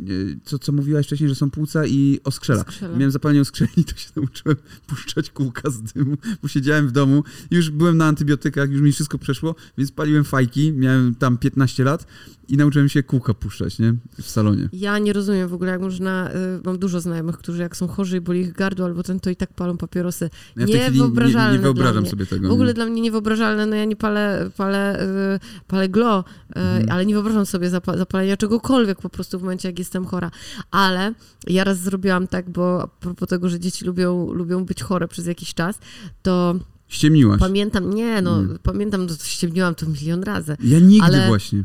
[0.45, 2.63] co, co mówiłaś wcześniej, że są płuca i oskrzela.
[2.63, 2.97] Skrzela.
[2.97, 7.71] Miałem zapalenie oskrzeli, to się nauczyłem puszczać kółka z dymu, bo siedziałem w domu, już
[7.71, 12.07] byłem na antybiotykach, już mi wszystko przeszło, więc paliłem fajki, miałem tam 15 lat
[12.49, 13.95] i nauczyłem się kółka puszczać, nie?
[14.23, 14.69] W salonie.
[14.73, 16.31] Ja nie rozumiem w ogóle, jak można.
[16.31, 19.31] Y, mam dużo znajomych, którzy jak są chorzy i boli ich gardło albo ten, to
[19.31, 20.31] i tak palą papierosy.
[20.57, 22.49] Ja nie, Niewyobrażalne nie dla wyobrażam sobie tego.
[22.49, 22.75] W ogóle nie?
[22.75, 25.03] dla mnie niewyobrażalne, no ja nie palę, palę,
[25.37, 26.91] y, palę glo, y, Mhm.
[26.91, 27.97] ale nie wyobrażam sobie zapa-
[28.27, 30.31] zapalenia czegokolwiek po prostu w momencie, jak jestem chora.
[30.71, 31.15] Ale
[31.47, 35.27] ja raz zrobiłam tak, bo a propos tego, że dzieci lubią, lubią być chore przez
[35.27, 35.79] jakiś czas,
[36.23, 36.55] to
[36.89, 37.41] Ściemniłaś.
[37.41, 38.59] pamiętam, nie no, Nie.
[38.63, 40.57] pamiętam, to ściemniłam to milion razy.
[40.65, 41.65] Ja nigdy Ale- właśnie.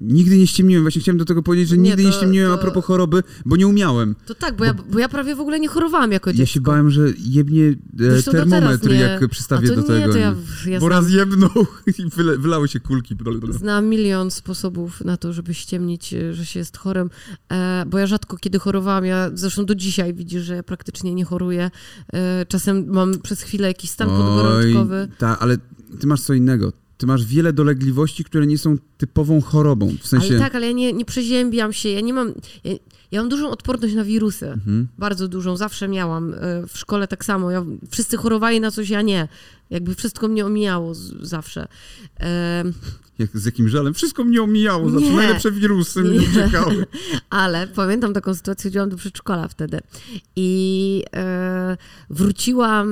[0.00, 0.84] Nigdy nie ściemniłem.
[0.84, 3.22] Właśnie chciałem do tego powiedzieć, że Nie, nigdy nie to- ściemniłem a to- propos choroby,
[3.46, 4.14] bo nie umiałem.
[4.26, 6.42] To tak, bo ja, bo ja prawie w ogóle nie chorowałam jako dziecko.
[6.42, 7.74] Ja się bałem, że jebnie
[8.18, 8.94] e, termometr, nie.
[8.94, 10.12] jak przystawię A do nie, tego.
[10.12, 10.30] to ja,
[10.66, 10.72] nie?
[10.72, 11.50] ja Bo znam, raz jebnął
[11.98, 13.16] i wyle, wylały się kulki.
[13.50, 17.10] Znam milion sposobów na to, żeby ściemnić, e, że się jest chorym,
[17.52, 21.24] e, bo ja rzadko kiedy chorowałam, ja zresztą do dzisiaj widzisz, że ja praktycznie nie
[21.24, 21.70] choruję.
[22.12, 25.08] E, czasem mam przez chwilę jakiś stan podgorączkowy.
[25.18, 25.56] tak, ale
[26.00, 26.72] ty masz co innego.
[26.96, 29.94] Ty masz wiele dolegliwości, które nie są typową chorobą.
[30.02, 30.28] W sensie...
[30.30, 32.34] Ale tak, ale ja nie, nie przeziębiam się, ja nie mam...
[32.64, 32.72] Ja,
[33.10, 34.46] ja mam dużą odporność na wirusy.
[34.46, 34.88] Mhm.
[34.98, 36.34] Bardzo dużą, zawsze miałam.
[36.34, 37.50] E, W szkole tak samo.
[37.50, 39.28] Ja, wszyscy chorowali na coś, ja nie.
[39.70, 41.68] Jakby wszystko mnie omijało z, zawsze.
[42.20, 42.64] E,
[43.18, 43.94] Jak, z jakim żalem?
[43.94, 44.90] Wszystko mnie omijało.
[44.90, 45.16] Zawsze Nie.
[45.16, 46.26] najlepsze wirusy mnie Nie.
[46.28, 46.86] uciekały.
[47.30, 49.80] Ale pamiętam taką sytuację, chodziłam do przedszkola wtedy
[50.36, 51.76] i e,
[52.10, 52.88] wróciłam,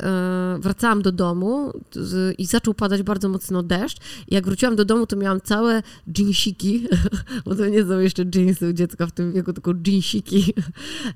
[0.00, 3.98] e, wracałam do domu z, i zaczął padać bardzo mocno deszcz.
[4.28, 5.82] I jak wróciłam do domu, to miałam całe
[6.18, 6.86] jeansiki,
[7.44, 10.54] bo to nie są jeszcze jeansy u dziecka w tym wieku, tylko jeansiki.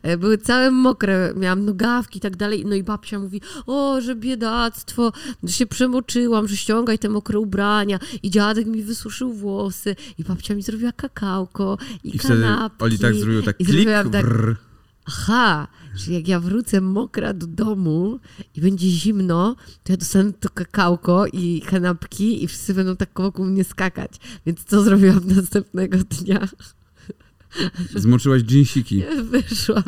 [0.03, 2.65] E, Były całe mokre, miałam nogawki i tak dalej.
[2.67, 7.99] No i babcia mówi, o, że biedactwo, że się przemoczyłam, że ściągaj te mokre ubrania.
[8.23, 12.85] I dziadek mi wysuszył włosy i babcia mi zrobiła kakałko i, I wtedy kanapki.
[12.85, 14.27] Oli tak zrobił tak klik, tak,
[15.05, 18.19] aha, że jak ja wrócę mokra do domu
[18.55, 23.45] i będzie zimno, to ja dostanę to kakałko i kanapki i wszyscy będą tak wokół
[23.45, 24.11] mnie skakać.
[24.47, 26.49] Więc co zrobiłam następnego dnia?
[27.97, 29.03] Zmoczyłaś dżinsiki.
[29.23, 29.83] Wyszłam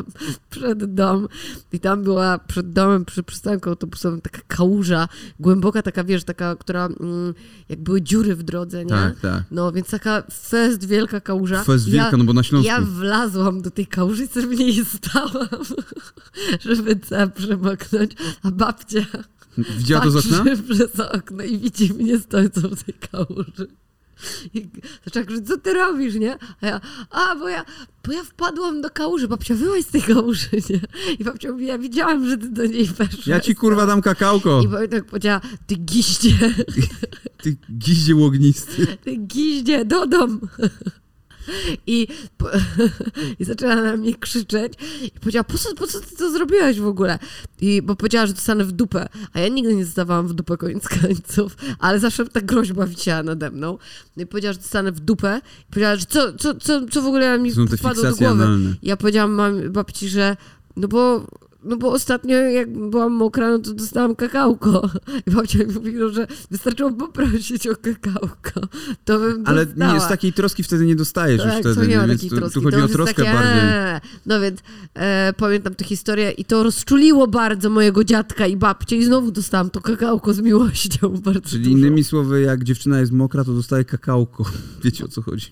[0.49, 1.27] przed dom
[1.73, 5.07] i tam była przed domem, przy przystanku autobusowym taka kałuża,
[5.39, 7.33] głęboka taka, wiesz, taka, która mm,
[7.69, 8.89] jak były dziury w drodze, nie?
[8.89, 9.43] Tak, tak.
[9.51, 11.63] No, więc taka fest wielka kałuża.
[11.63, 12.67] Fest Ja- wielka, no bo na Śląsku.
[12.67, 15.47] Ja wlazłam do tej kałuży i sobie w niej stałam,
[16.65, 18.11] żeby całe przemoknąć,
[18.43, 19.05] a babcia
[19.77, 20.43] Widziała to z okna?
[20.69, 23.67] przez okno i widzi mnie stojącą w tej kałuży.
[24.53, 24.67] I
[25.05, 26.37] zaczęła krzyczeć, co ty robisz, nie?
[26.61, 27.65] A ja, a, bo ja,
[28.05, 30.79] bo ja wpadłam do kałuży, babcia, wyłaź z tej kałuży, nie?
[31.19, 33.27] I babcia mówi, ja widziałam, że ty do niej weszłaś.
[33.27, 34.61] Ja ci kurwa dam kakałko.
[34.61, 36.33] I pamiętam, jak powiedziała, ty giździe,
[37.43, 38.87] Ty giździe łognisty.
[39.03, 40.39] ty giździe, do dom.
[41.87, 42.07] I,
[43.39, 44.73] I zaczęła na mnie krzyczeć
[45.15, 47.19] i powiedziała, po co, po co ty to zrobiłaś w ogóle?
[47.61, 50.87] I, bo powiedziała, że dostanę w dupę, a ja nigdy nie dostawałam w dupę koniec
[51.01, 53.77] końców, ale zawsze ta groźba wisiała nade mną.
[54.17, 57.05] No i powiedziała, że dostanę w dupę i powiedziała, że co, co, co, co w
[57.05, 58.25] ogóle mi wpadło do głowy.
[58.25, 58.75] analne.
[58.83, 60.37] Ja powiedziałam mam, babci, że
[60.75, 61.27] no bo,
[61.67, 64.89] no bo ostatnio jak byłam mokra, no to dostałam kakałko.
[65.27, 68.61] I babcia mi mówiła, że wystarczyło poprosić o kakałko.
[69.05, 69.93] To bym Ale dostała.
[69.93, 71.75] nie, z takiej troski wtedy nie dostajesz już Tak, wtedy.
[71.75, 72.53] to nie ma takiej tu, troski.
[72.53, 73.63] tu chodzi to o już troskę takie, bardziej.
[73.63, 73.99] eee.
[74.25, 74.59] No więc
[74.93, 79.69] e, pamiętam tę historię i to rozczuliło bardzo mojego dziadka i babcię i znowu dostałam
[79.69, 81.77] to kakałko z miłością bardzo Czyli dużo.
[81.77, 84.45] innymi słowy, jak dziewczyna jest mokra, to dostaje kakałko.
[84.83, 85.47] Wiecie o co chodzi.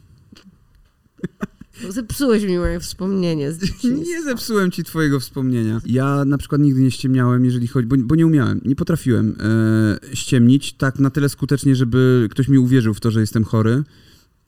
[1.89, 3.51] Zepsułeś mi moje wspomnienie.
[4.05, 5.81] Nie zepsułem ci twojego wspomnienia.
[5.85, 10.15] Ja na przykład nigdy nie ściemniałem, jeżeli chodzi, bo, bo nie umiałem, nie potrafiłem e,
[10.15, 13.83] ściemnić tak na tyle skutecznie, żeby ktoś mi uwierzył w to, że jestem chory.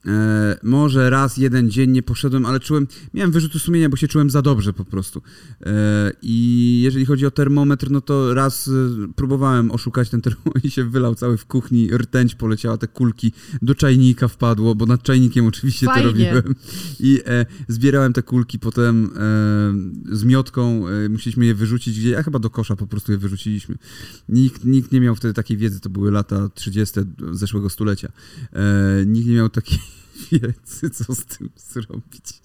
[0.07, 4.29] E, może raz, jeden dzień nie poszedłem, ale czułem, miałem wyrzuty sumienia, bo się czułem
[4.29, 5.21] za dobrze po prostu.
[5.65, 8.71] E, I jeżeli chodzi o termometr, no to raz e,
[9.15, 13.75] próbowałem oszukać ten termometr i się wylał cały w kuchni, rtęć poleciała, te kulki do
[13.75, 16.03] czajnika wpadło, bo nad czajnikiem oczywiście Fajnie.
[16.03, 16.55] to robiłem.
[16.99, 19.09] I e, zbierałem te kulki potem
[20.11, 23.75] z miotką, musieliśmy je wyrzucić gdzieś, a chyba do kosza po prostu je wyrzuciliśmy.
[24.29, 26.99] Nikt, nikt nie miał wtedy takiej wiedzy, to były lata 30.
[27.31, 28.11] zeszłego stulecia.
[29.05, 29.79] Nikt nie miał takiej
[30.31, 32.41] wiedzy, co z tym zrobić.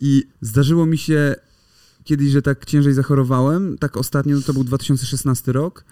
[0.00, 1.34] I zdarzyło mi się
[2.04, 5.84] kiedyś, że tak ciężej zachorowałem, tak ostatnio, no to był 2016 rok,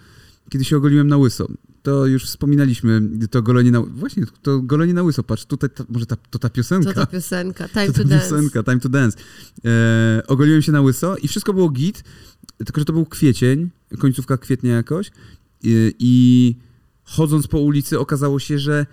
[0.49, 1.47] kiedy się ogoliłem na łyso.
[1.83, 3.81] To już wspominaliśmy, to golenie na...
[3.81, 6.93] Właśnie, to golenie na łyso, patrz, tutaj, ta, może ta, to ta piosenka.
[6.93, 8.29] To ta piosenka, Time To to Dance.
[8.29, 9.17] piosenka, Time to Dance.
[9.65, 12.03] E, ogoliłem się na łyso i wszystko było git,
[12.57, 15.11] tylko że to był kwiecień, końcówka kwietnia jakoś
[15.63, 16.55] i, i
[17.03, 18.85] chodząc po ulicy okazało się, że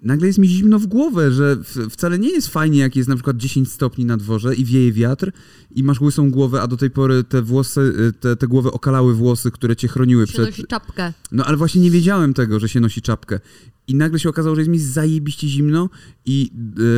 [0.00, 1.56] nagle jest mi zimno w głowę, że
[1.90, 5.32] wcale nie jest fajnie, jak jest na przykład 10 stopni na dworze i wieje wiatr
[5.70, 9.50] i masz łysą głowę, a do tej pory te włosy, te, te głowy okalały włosy,
[9.50, 10.46] które cię chroniły Się przed...
[10.46, 11.12] nosi czapkę.
[11.32, 13.40] No ale właśnie nie wiedziałem tego, że się nosi czapkę.
[13.86, 15.90] I nagle się okazało, że jest mi zajebiście zimno
[16.26, 16.50] i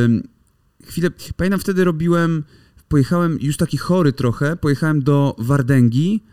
[0.05, 0.23] ym,
[0.85, 1.09] chwilę...
[1.37, 2.43] Pamiętam wtedy robiłem...
[2.87, 6.23] Pojechałem już taki chory trochę, pojechałem do Wardęgi.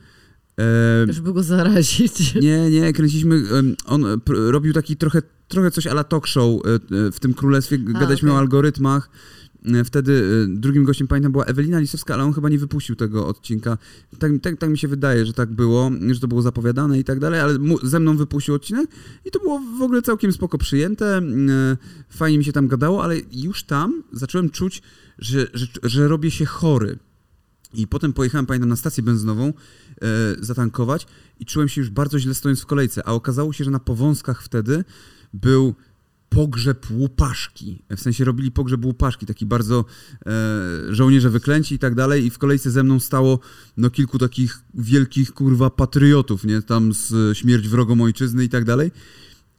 [1.08, 2.34] E, Żeby go zarazić.
[2.34, 3.42] nie, nie, kręciliśmy...
[3.86, 5.22] on robił taki trochę,
[5.52, 7.78] trochę coś ala talk show e, e, w tym królestwie.
[7.78, 8.36] Gadaliśmy okej.
[8.36, 9.10] o algorytmach.
[9.64, 13.78] E, Wtedy drugim gościem, pamiętam, była Ewelina Lisowska, ale on chyba nie wypuścił tego odcinka.
[14.18, 17.18] Tak, tak, tak mi się wydaje, że tak było, że to było zapowiadane i tak
[17.18, 18.90] dalej, ale ze mną wypuścił odcinek
[19.24, 21.22] i to było w ogóle całkiem spoko przyjęte.
[22.10, 24.82] Fajnie mi się tam gadało, ale już tam zacząłem czuć,
[25.18, 26.98] że, że, że robię się chory.
[27.74, 29.52] I potem pojechałem, pamiętam, na stację benzynową e,
[30.40, 31.06] zatankować
[31.40, 34.42] i czułem się już bardzo źle stojąc w kolejce, a okazało się, że na Powązkach
[34.42, 34.84] wtedy
[35.34, 35.74] był
[36.28, 37.82] pogrzeb łupaszki.
[37.96, 39.84] W sensie robili pogrzeb łupaszki, taki bardzo
[40.26, 43.38] e, żołnierze wyklęci i tak dalej i w kolejce ze mną stało
[43.76, 46.62] no kilku takich wielkich kurwa patriotów, nie?
[46.62, 48.90] Tam z śmierć wrogom ojczyzny i tak dalej.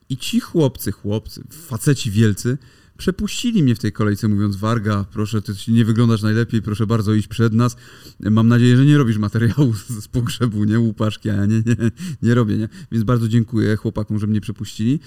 [0.09, 2.57] I ci chłopcy, chłopcy, faceci wielcy,
[2.97, 7.27] przepuścili mnie w tej kolejce, mówiąc: Warga, proszę, ty nie wyglądasz najlepiej, proszę bardzo iść
[7.27, 7.75] przed nas.
[8.19, 12.57] Mam nadzieję, że nie robisz materiału z, pogrzebu, nie łupaszki, a nie, nie, nie robię,
[12.57, 12.69] nie?
[12.91, 14.99] Więc bardzo dziękuję chłopakom, że mnie przepuścili.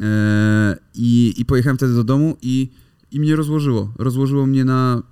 [0.00, 2.70] Eee, i, I pojechałem wtedy do domu i,
[3.10, 3.92] i mnie rozłożyło.
[3.98, 5.02] Rozłożyło mnie na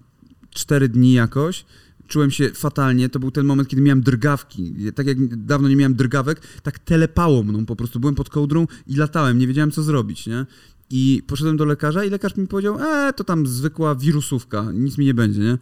[0.50, 1.64] cztery dni jakoś.
[2.08, 3.08] Czułem się fatalnie.
[3.08, 4.74] To był ten moment, kiedy miałem drgawki.
[4.94, 8.00] Tak jak dawno nie miałem drgawek, tak telepało mną po prostu.
[8.00, 9.38] Byłem pod kołdrą i latałem.
[9.38, 10.46] Nie wiedziałem, co zrobić, nie?
[10.94, 15.04] I poszedłem do lekarza i lekarz mi powiedział, e, to tam zwykła wirusówka, nic mi
[15.04, 15.58] nie będzie, nie?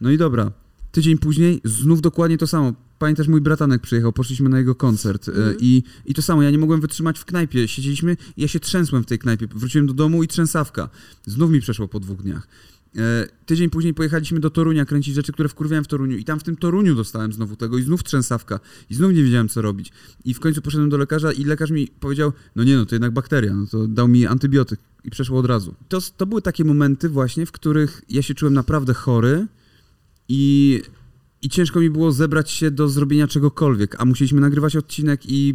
[0.00, 0.52] No i dobra.
[0.92, 2.72] Tydzień później znów dokładnie to samo.
[2.98, 5.56] Pamiętasz, mój bratanek przyjechał, poszliśmy na jego koncert Mhm.
[5.60, 7.68] i, i to samo, ja nie mogłem wytrzymać w knajpie.
[7.68, 9.46] Siedzieliśmy i ja się trzęsłem w tej knajpie.
[9.54, 10.88] Wróciłem do domu i trzęsawka.
[11.26, 12.48] Znów mi przeszło po dwóch dniach.
[12.96, 16.42] E, tydzień później pojechaliśmy do Torunia kręcić rzeczy, które wkurwiałem w Toruniu i tam w
[16.42, 19.92] tym Toruniu dostałem znowu tego i znów trzęsawka i znów nie wiedziałem co robić.
[20.24, 23.12] I w końcu poszedłem do lekarza i lekarz mi powiedział, no nie no, to jednak
[23.12, 25.74] bakteria, no to dał mi antybiotyk i przeszło od razu.
[25.88, 29.46] To, to były takie momenty właśnie, w których ja się czułem naprawdę chory
[30.28, 30.82] i,
[31.42, 35.54] i ciężko mi było zebrać się do zrobienia czegokolwiek, a musieliśmy nagrywać odcinek i,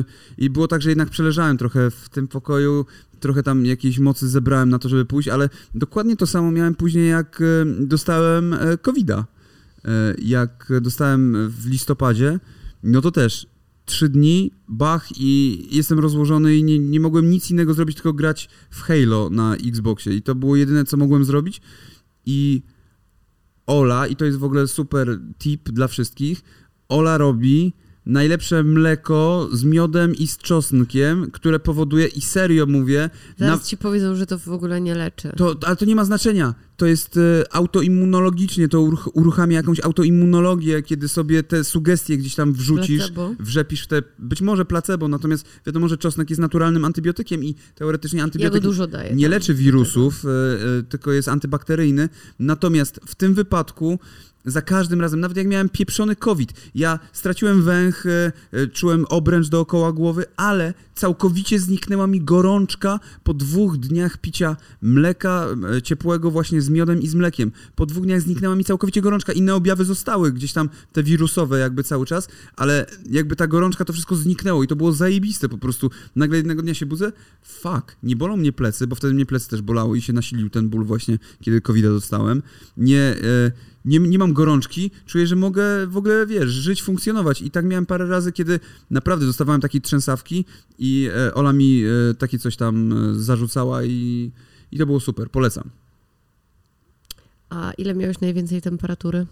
[0.00, 0.04] y,
[0.38, 2.86] i było tak, że jednak przeleżałem trochę w tym pokoju,
[3.20, 7.08] trochę tam jakiejś mocy zebrałem na to, żeby pójść, ale dokładnie to samo miałem później,
[7.10, 9.20] jak y, dostałem y, COVID-a.
[9.20, 9.88] Y,
[10.22, 12.40] Jak dostałem w listopadzie,
[12.82, 13.46] no to też
[13.84, 18.48] trzy dni, bach i jestem rozłożony i nie, nie mogłem nic innego zrobić, tylko grać
[18.70, 21.60] w Halo na Xboxie i to było jedyne, co mogłem zrobić
[22.26, 22.62] i
[23.66, 26.42] Ola, i to jest w ogóle super tip dla wszystkich,
[26.88, 27.72] Ola robi
[28.06, 33.76] najlepsze mleko z miodem i z czosnkiem, które powoduje, i serio mówię, Zaraz na, ci
[33.76, 35.32] powiedzą, że to w ogóle nie leczy.
[35.36, 36.54] to, ale to nie ma znaczenia.
[36.76, 42.52] To jest e, autoimmunologicznie, to uruch- uruchamia jakąś autoimmunologię, kiedy sobie te sugestie gdzieś tam
[42.52, 43.34] wrzucisz, Placebo.
[43.40, 48.18] wrzepisz w te, być może placebo, natomiast wiadomo, że czosnek jest naturalnym antybiotykiem i teoretycznie
[48.18, 49.14] Ja antybiotyk daję.
[49.14, 49.30] nie tam.
[49.30, 50.28] leczy wirusów, e,
[50.78, 52.08] e, tylko jest antybakteryjny.
[52.38, 53.98] Natomiast w tym wypadku
[54.44, 58.04] za każdym razem, nawet jak miałem pieprzony COVID, ja straciłem węch,
[58.72, 65.82] czułem obręcz dookoła głowy, ale całkowicie zniknęła mi gorączka po dwóch dniach picia mleka e,
[65.82, 67.52] ciepłego właśnie z miodem i z mlekiem.
[67.74, 69.32] Po dwóch dniach zniknęła mi całkowicie gorączka.
[69.32, 73.92] Inne objawy zostały gdzieś tam, te wirusowe jakby cały czas, ale jakby ta gorączka to
[73.92, 75.90] wszystko zniknęło i to było zajebiste po prostu.
[76.16, 79.62] Nagle jednego dnia się budzę, fuck, nie bolą mnie plecy, bo wtedy mnie plecy też
[79.62, 82.42] bolały i się nasilił ten ból właśnie, kiedy covid dostałem.
[82.76, 83.52] Nie, e,
[83.86, 87.42] nie, nie mam gorączki, czuję, że mogę w ogóle, wiesz, żyć, funkcjonować.
[87.42, 90.44] I tak miałem parę razy, kiedy naprawdę dostawałem takie trzęsawki
[90.78, 94.30] i e, Ola mi e, takie coś tam e, zarzucała i,
[94.72, 95.70] i to było super, polecam.
[97.50, 99.26] A ile miałeś najwięcej temperatury?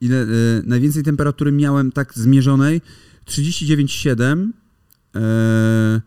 [0.00, 0.26] Ile, e,
[0.64, 2.80] najwięcej temperatury miałem tak zmierzonej
[3.26, 4.48] 39,7
[5.14, 6.00] e,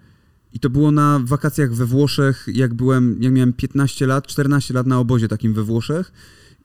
[0.53, 4.87] i to było na wakacjach we Włoszech, jak byłem, jak miałem 15 lat, 14 lat
[4.87, 6.11] na obozie takim we Włoszech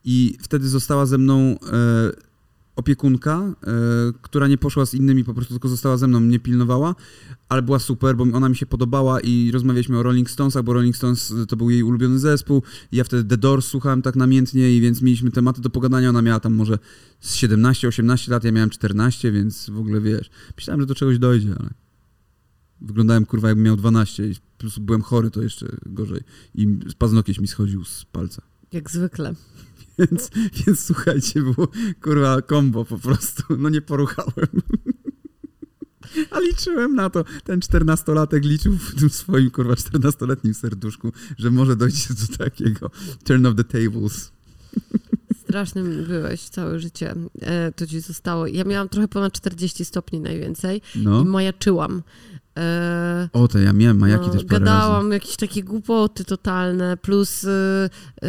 [0.05, 2.11] i wtedy została ze mną e,
[2.77, 3.73] opiekunka, e,
[4.23, 6.95] która nie poszła z innymi, po prostu tylko została ze mną, mnie pilnowała,
[7.49, 10.97] ale była super, bo ona mi się podobała i rozmawialiśmy o Rolling Stonesach, bo Rolling
[10.97, 12.62] Stones e, to był jej ulubiony zespół.
[12.93, 16.09] Ja wtedy The Doors słuchałem tak namiętnie i więc mieliśmy tematy do pogadania.
[16.09, 16.79] Ona miała tam może
[17.21, 21.55] z 17-18 lat, ja miałem 14, więc w ogóle wiesz, myślałem, że do czegoś dojdzie,
[21.61, 21.71] ale
[22.81, 26.21] wyglądałem kurwa jakbym miał 12 i plus byłem chory, to jeszcze gorzej.
[26.55, 28.43] I paznokieć mi schodził z palca.
[28.73, 29.35] Jak zwykle.
[29.99, 30.31] Więc,
[30.67, 31.69] więc słuchajcie, było
[32.03, 33.43] kurwa kombo po prostu.
[33.59, 34.49] No nie poruchałem.
[36.31, 37.25] A liczyłem na to.
[37.45, 42.91] Ten czternastolatek liczył w tym swoim kurwa czternastoletnim serduszku, że może dojść do takiego
[43.25, 44.33] turn of the tables.
[45.43, 47.15] Strasznym byłeś całe życie.
[47.41, 48.47] E, to ci zostało.
[48.47, 51.25] Ja miałam trochę ponad 40 stopni najwięcej i No.
[51.25, 52.03] majaczyłam.
[52.59, 57.45] E, O, to ja miałem majaki no, też parę gadałam jakieś takie głupoty totalne, plus
[57.45, 57.49] y,
[58.25, 58.29] y,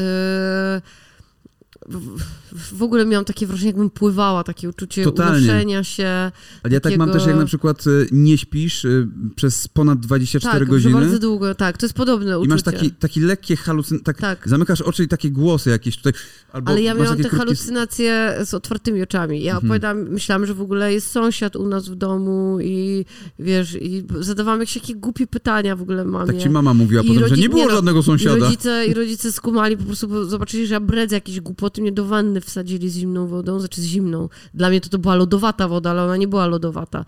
[2.51, 5.37] w, ogóle miałam takie wrażenie, jakbym pływała, takie uczucie Totalnie.
[5.49, 6.31] unoszenia się.
[6.63, 10.59] Ale ja tak mam też, jak na przykład y, nie śpisz y, przez ponad 24
[10.59, 12.49] tak, godziny bardzo długo, tak, to jest podobne i uczucie.
[12.49, 13.99] masz taki, taki lekkie halucyn...
[13.99, 14.49] Tak, Tak.
[14.49, 16.13] Zamykasz oczy i takie głosy jakieś tutaj.
[16.53, 19.43] Albo Ale ja miałam te krótkie- halucynacje z otwartymi oczami.
[19.43, 19.65] Ja Mhm.
[19.71, 23.05] opowiadam, myślałam, że w ogóle jest sąsiad u nas w domu i
[23.39, 26.27] wiesz, i zadawałam jakieś takie głupie pytania w ogóle mamie.
[26.33, 28.35] Tak ci mama mówiła I potem, że nie było nie no, żadnego I sąsiada.
[28.37, 32.41] rodzice, I rodzice skumali, po prostu zobaczyli, że ja bredzę jakieś głupoty, mnie do wanny
[32.41, 34.29] wsadzili z zimną wodą, znaczy z zimną.
[34.53, 37.05] Dla mnie to, to była lodowata woda, ale ona nie była lodowata.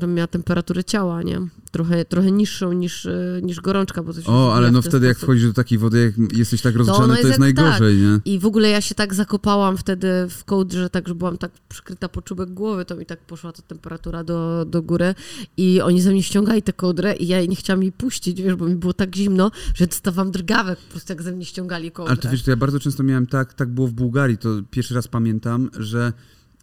[0.00, 1.40] Tam miała temperaturę ciała, nie?
[1.70, 5.16] Trochę, trochę niższą niż, e, niż gorączka, bo to się O, ale no wtedy jak
[5.16, 5.28] sposób.
[5.28, 8.20] wchodzisz do takiej wody, jak jesteś tak rozgrzany, to jest jest jak- najgorzej, nie?
[8.24, 12.08] I w ogóle ja się tak zakopałam wtedy w kołdrze, tak, że byłam tak przykryta
[12.08, 15.14] po czubek głowy, to mi tak poszła ta temperatura do, do góry
[15.56, 18.66] i oni ze mnie ściągali tę kołdrę i ja nie chciałam jej puścić, wiesz, bo
[18.66, 22.12] mi było tak zimno, że dostawałam drgawek po prostu jak ze mnie ściągali kołdrę.
[22.12, 24.94] Ale to wiesz, to ja bardzo często miałem tak, tak było w Bułgarii, to pierwszy
[24.94, 26.12] raz pamiętam, że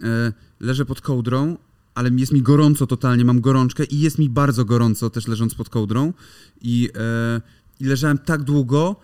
[0.03, 1.57] e, leżę pod kołdrą,
[1.95, 5.69] ale jest mi gorąco totalnie, mam gorączkę i jest mi bardzo gorąco też leżąc pod
[5.69, 6.13] kołdrą.
[6.61, 7.41] I, e,
[7.79, 8.95] i leżałem tak długo,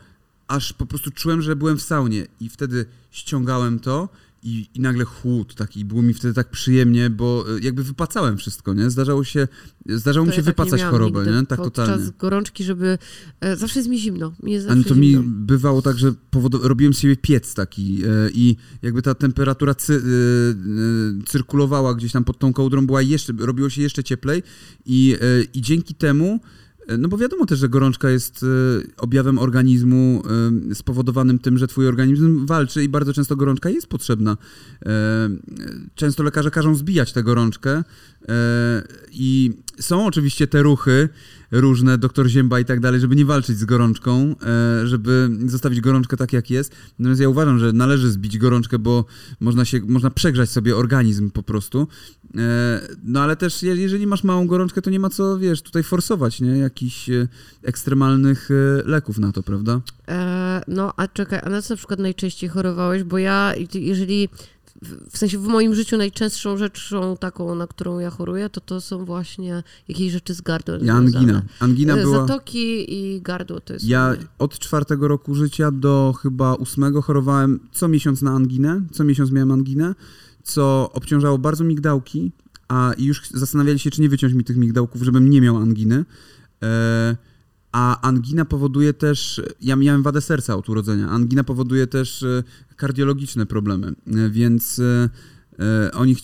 [0.48, 2.28] aż po prostu czułem, że byłem w saunie.
[2.39, 4.10] I wtedy ściągałem to
[4.45, 8.73] i, i nagle chłód taki, było mi wtedy tak przyjemnie, bo e, jakby wypacałem wszystko,
[8.73, 8.89] nie?
[8.89, 9.47] Zdarzało się,
[9.86, 11.45] zdarzało mi To się ja tak nie wypacać miałam chorobę, nie?
[11.45, 12.12] Tak podczas totalnie.
[12.19, 12.97] gorączki, żeby...
[13.41, 14.34] E, zawsze jest mi zimno.
[14.43, 15.23] Mi zawsze no to mi zimno.
[15.27, 19.93] bywało tak, że powodo- robiłem z siebie piec taki e, i jakby ta temperatura cy-
[19.93, 24.43] e, e, cyrkulowała gdzieś tam pod tą kołdrą, była jeszcze, robiło się jeszcze cieplej
[24.86, 26.39] i, e, i dzięki temu,
[26.98, 28.48] no bo wiadomo też, że gorączka jest e,
[28.98, 30.24] objawem organizmu
[30.71, 34.38] e, spowodowanym tym, że twój organizm walczy i bardzo często gorączka jest potrzebna.
[34.86, 35.30] E,
[35.95, 37.84] Często lekarze każą zbijać tę gorączkę
[39.12, 41.10] i są oczywiście te ruchy,
[41.51, 44.36] różne, doktor Zięba i tak dalej, żeby nie walczyć z gorączką,
[44.84, 46.71] e, żeby zostawić gorączkę tak, jak jest.
[46.99, 49.05] Natomiast ja uważam, że należy zbić gorączkę, bo
[49.39, 51.88] można się, można przegrzać sobie organizm po prostu.
[52.38, 55.84] E, No ale też, je- jeżeli masz małą gorączkę, to nie ma co, wiesz, tutaj
[55.84, 56.58] forsować, nie?
[56.58, 57.27] Jakichś e,
[57.63, 58.49] ekstremalnych
[58.86, 59.81] leków na to, prawda?
[60.67, 63.03] No, a czekaj, a na co na przykład najczęściej chorowałeś?
[63.03, 64.29] Bo ja, jeżeli
[64.81, 69.06] w- sensie w moim życiu najczęstszą rzeczą taką, na którą ja choruję, to to są
[69.06, 71.19] właśnie jakieś rzeczy z gardłem Ja angina.
[71.19, 71.41] związane.
[71.60, 72.27] Angina E, była...
[72.27, 73.85] Zatoki i gardło to jest...
[73.85, 78.81] Ja od czwartego roku życia do chyba ósmego chorowałem co miesiąc na anginę.
[78.91, 79.95] Co miesiąc miałem anginę,
[80.43, 82.31] co obciążało bardzo migdałki,
[82.67, 86.06] a już zastanawiali się, czy nie wyciąć mi tych migdałków, żebym nie miał anginy.
[86.63, 87.15] E,
[87.78, 92.44] A angina powoduje też, ja miałem wadę serca od urodzenia, angina powoduje też e,
[92.76, 95.10] kardiologiczne problemy, e, więc e,
[95.93, 96.15] oni,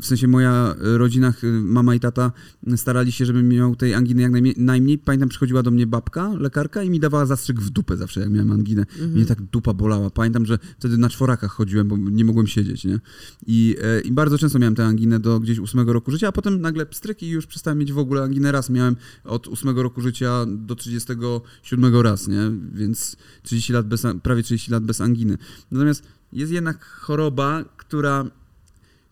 [0.00, 2.32] w sensie moja rodzina, mama i tata
[2.76, 4.54] starali się, żebym miał tej anginy jak najmniej.
[4.58, 4.98] najmniej.
[4.98, 8.50] Pamiętam, przychodziła do mnie babka, lekarka i mi dawała zastrzyk w dupę zawsze, jak miałem
[8.50, 8.82] anginę.
[8.82, 9.12] Mhm.
[9.12, 10.10] Mnie tak dupa bolała.
[10.10, 13.00] Pamiętam, że wtedy na czworakach chodziłem, bo nie mogłem siedzieć, nie?
[13.46, 16.60] I, e, i bardzo często miałem tę anginę do gdzieś ósmego roku życia, a potem
[16.60, 18.70] nagle pstryki i już przestałem mieć w ogóle anginę raz.
[18.70, 22.50] Miałem od ósmego roku życia do 37 raz, nie?
[22.74, 25.38] Więc 30 lat bez, prawie 30 lat bez anginy.
[25.70, 28.24] Natomiast jest jednak choroba, która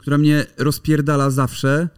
[0.03, 1.89] która mnie rozpierdala zawsze,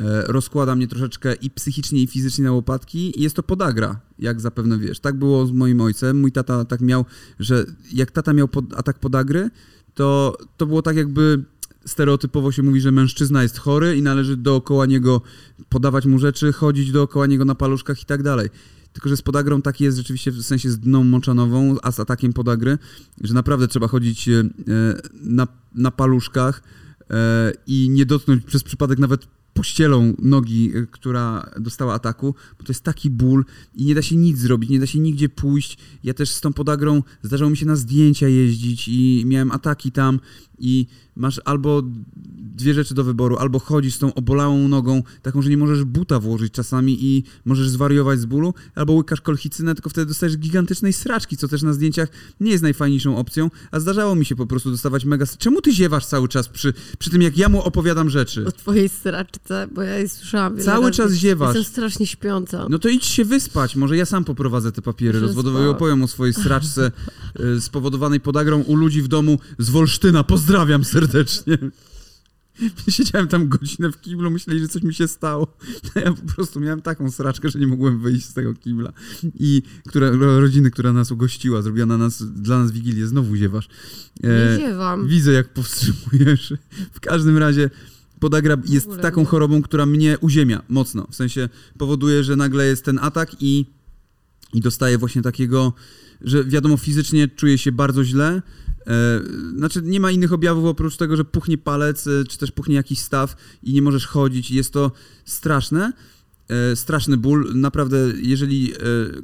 [0.00, 4.40] e, rozkłada mnie troszeczkę i psychicznie, i fizycznie na łopatki i jest to podagra, jak
[4.40, 5.00] zapewne wiesz.
[5.00, 6.20] Tak było z moim ojcem.
[6.20, 7.04] Mój tata tak miał,
[7.40, 9.50] że jak tata miał pod, atak podagry,
[9.94, 11.44] to, to było tak jakby
[11.84, 15.20] stereotypowo się mówi, że mężczyzna jest chory i należy dookoła niego
[15.68, 18.48] podawać mu rzeczy, chodzić dookoła niego na paluszkach i tak dalej.
[18.92, 22.32] Tylko, że z podagrą tak jest rzeczywiście w sensie z dną moczanową, a z atakiem
[22.32, 22.78] podagry,
[23.20, 24.42] że naprawdę trzeba chodzić e,
[25.22, 26.85] na, na paluszkach, E,
[27.66, 29.26] i nie dotknąć przez przypadek nawet
[29.56, 33.44] pościelą nogi, e, która dostała ataku, bo to jest taki ból
[33.74, 35.78] i nie da się nic zrobić, nie da się nigdzie pójść.
[36.04, 40.20] Ja też z tą podagrą zdarzało mi się na zdjęcia jeździć i miałem ataki tam
[40.58, 40.86] i
[41.16, 41.82] masz albo
[42.56, 46.20] dwie rzeczy do wyboru, albo chodzisz z tą obolałą nogą, taką, że nie możesz buta
[46.20, 51.36] włożyć czasami i możesz zwariować z bólu, albo łykasz kolchicynę, tylko wtedy dostajesz gigantycznej sraczki,
[51.36, 52.08] co też na zdjęciach
[52.40, 55.26] nie jest najfajniejszą opcją, a zdarzało mi się po prostu dostawać mega...
[55.38, 58.46] Czemu ty ziewasz cały czas przy, przy tym, jak ja mu opowiadam rzeczy?
[58.46, 61.56] O twojej sraczce, bo ja jej słyszałam Cały czas ziewasz.
[61.56, 62.66] Jestem strasznie śpiąca.
[62.70, 66.08] No to idź się wyspać, może ja sam poprowadzę te papiery rozwodowe i opowiem o
[66.08, 66.92] swojej sraczce
[67.40, 70.24] y, spowodowanej podagrą u ludzi w domu z Wolsztyna.
[70.24, 71.05] Pozdrawiam serdecznie.
[72.88, 75.56] Siedziałem tam godzinę w kiblu, myśleli, że coś mi się stało.
[75.94, 78.92] Ja po prostu miałem taką sraczkę, że nie mogłem wyjść z tego kibla.
[79.38, 83.68] I która, rodziny, która nas ugościła, zrobiła na nas, dla nas wigilię, znowu ziewasz.
[84.22, 85.08] E, nie ziewam.
[85.08, 86.54] Widzę, jak powstrzymujesz.
[86.92, 87.70] W każdym razie
[88.20, 91.06] podagra jest taką chorobą, która mnie uziemia mocno.
[91.10, 91.48] W sensie
[91.78, 93.66] powoduje, że nagle jest ten atak i,
[94.52, 95.72] i dostaję właśnie takiego,
[96.20, 98.42] że wiadomo, fizycznie czuję się bardzo źle,
[99.56, 102.98] znaczy, nie ma innych objawów oprócz tego, że puchnie palec, e, czy też puchnie jakiś
[102.98, 104.50] staw i nie możesz chodzić.
[104.50, 104.92] Jest to
[105.24, 105.92] straszne.
[106.48, 107.52] E, straszny ból.
[107.54, 108.72] Naprawdę, jeżeli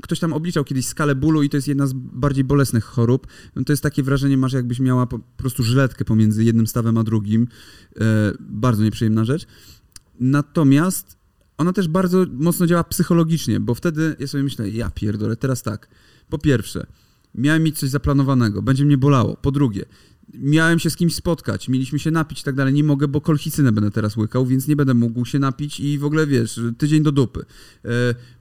[0.01, 3.65] ktoś tam obliczał kiedyś skalę bólu i to jest jedna z bardziej bolesnych chorób, no
[3.65, 7.49] to jest takie wrażenie, masz jakbyś miała po prostu żyletkę pomiędzy jednym stawem a drugim.
[8.41, 9.47] Bardzo nieprzyjemna rzecz.
[10.21, 11.17] Natomiast
[11.59, 15.89] ona też bardzo mocno działa psychologicznie, bo wtedy ja sobie myślę, ja pierdolę, teraz tak.
[16.29, 16.87] Po pierwsze,
[17.35, 19.37] miałem mieć coś zaplanowanego, będzie mnie bolało.
[19.37, 19.85] Po drugie,
[20.35, 22.75] miałem się z kimś spotkać, mieliśmy się napić i tak dalej.
[22.75, 26.05] Nie mogę, bo kolchicynę będę teraz łykał, więc nie będę mógł się napić i w
[26.05, 27.45] ogóle wiesz, tydzień do dupy.
[27.85, 27.89] E,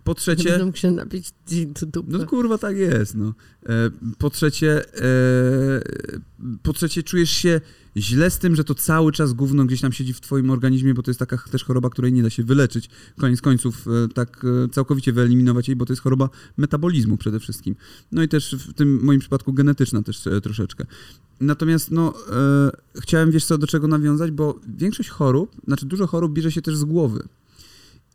[0.03, 0.43] po trzecie.
[0.43, 2.17] Nie będę mógł się napić tydzień do dupy.
[2.17, 3.15] No kurwa, tak jest.
[3.15, 3.33] No.
[3.65, 5.81] E, po trzecie, e,
[6.63, 7.61] po trzecie, czujesz się
[7.97, 11.03] źle z tym, że to cały czas gówno gdzieś tam siedzi w twoim organizmie, bo
[11.03, 12.89] to jest taka też choroba, której nie da się wyleczyć.
[13.17, 17.75] Koniec końców e, tak e, całkowicie wyeliminować jej, bo to jest choroba metabolizmu przede wszystkim.
[18.11, 20.85] No i też w tym moim przypadku genetyczna też e, troszeczkę.
[21.39, 22.71] Natomiast no, e,
[23.01, 26.77] chciałem wiesz co, do czego nawiązać, bo większość chorób, znaczy dużo chorób bierze się też
[26.77, 27.27] z głowy.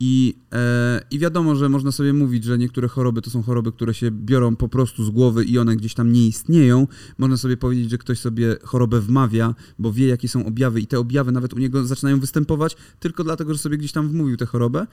[0.01, 3.95] I, e, I wiadomo, że można sobie mówić, że niektóre choroby to są choroby, które
[3.95, 6.87] się biorą po prostu z głowy i one gdzieś tam nie istnieją.
[7.19, 10.99] Można sobie powiedzieć, że ktoś sobie chorobę wmawia, bo wie, jakie są objawy, i te
[10.99, 14.87] objawy nawet u niego zaczynają występować tylko dlatego, że sobie gdzieś tam wmówił tę chorobę.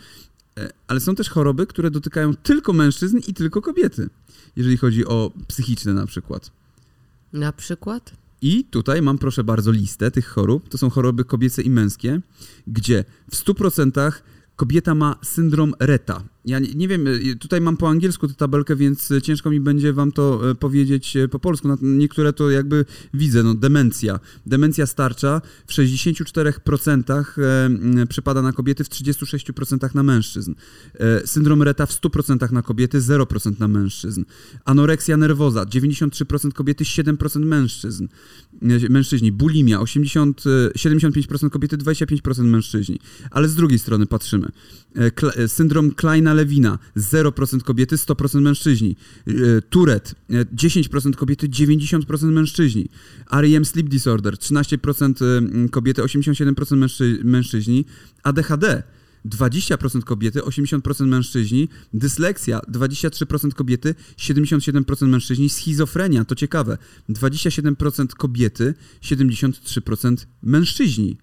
[0.58, 4.10] E, ale są też choroby, które dotykają tylko mężczyzn i tylko kobiety,
[4.56, 6.52] jeżeli chodzi o psychiczne na przykład.
[7.34, 8.14] Na przykład?
[8.42, 10.70] I tutaj mam, proszę bardzo, listę tych chorób.
[10.70, 12.22] To są choroby kobiece i męskie,
[12.68, 14.12] gdzie w 100%
[14.64, 16.33] kobieta ma syndrom Reta.
[16.46, 19.60] Ja nie, nie, wiem, y, tutaj mam po angielsku tę tabelkę, więc y, ciężko mi
[19.60, 21.68] będzie wam to y, powiedzieć po polsku.
[21.82, 24.20] Niektóre to jakby widzę, no demencja.
[24.46, 27.24] Demencja starcza w 64%
[28.02, 30.54] e, przypada na kobiety, w 36% na mężczyzn.
[31.26, 34.24] Syndrom Reta w 100% na kobiety, 0% na mężczyzn.
[34.66, 38.08] Anoreksja nerwoza, 93% kobiety, 7% mężczyzn.
[38.90, 39.32] Mężczyźni.
[39.32, 40.44] Bulimia, 80,
[40.76, 43.00] 75% kobiety, 25% mężczyźni.
[43.32, 44.50] Ale z drugiej strony patrzymy.
[45.48, 48.96] Syndrom Kleina Lewina 0% kobiety, 100% mężczyźni.
[49.28, 49.32] E,
[49.70, 52.90] Turet 10% kobiety, 90% mężczyźni.
[53.32, 57.86] REM Sleep Disorder 13% e, kobiety, 87% mężczy mężczyźni.
[58.24, 58.84] ADHD
[59.26, 66.78] 20% kobiety, 80% mężczyźni, dysleksja 23% kobiety, 77% mężczyźni, schizofrenia, to ciekawe,
[67.10, 71.18] 27% kobiety, 73% mężczyźni.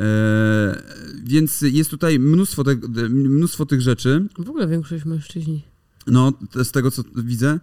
[0.00, 0.82] E,
[1.24, 2.76] więc jest tutaj mnóstwo, te,
[3.08, 4.26] mnóstwo tych rzeczy.
[4.38, 5.62] W ogóle większość mężczyźni.
[6.06, 7.60] No, z tego co widzę,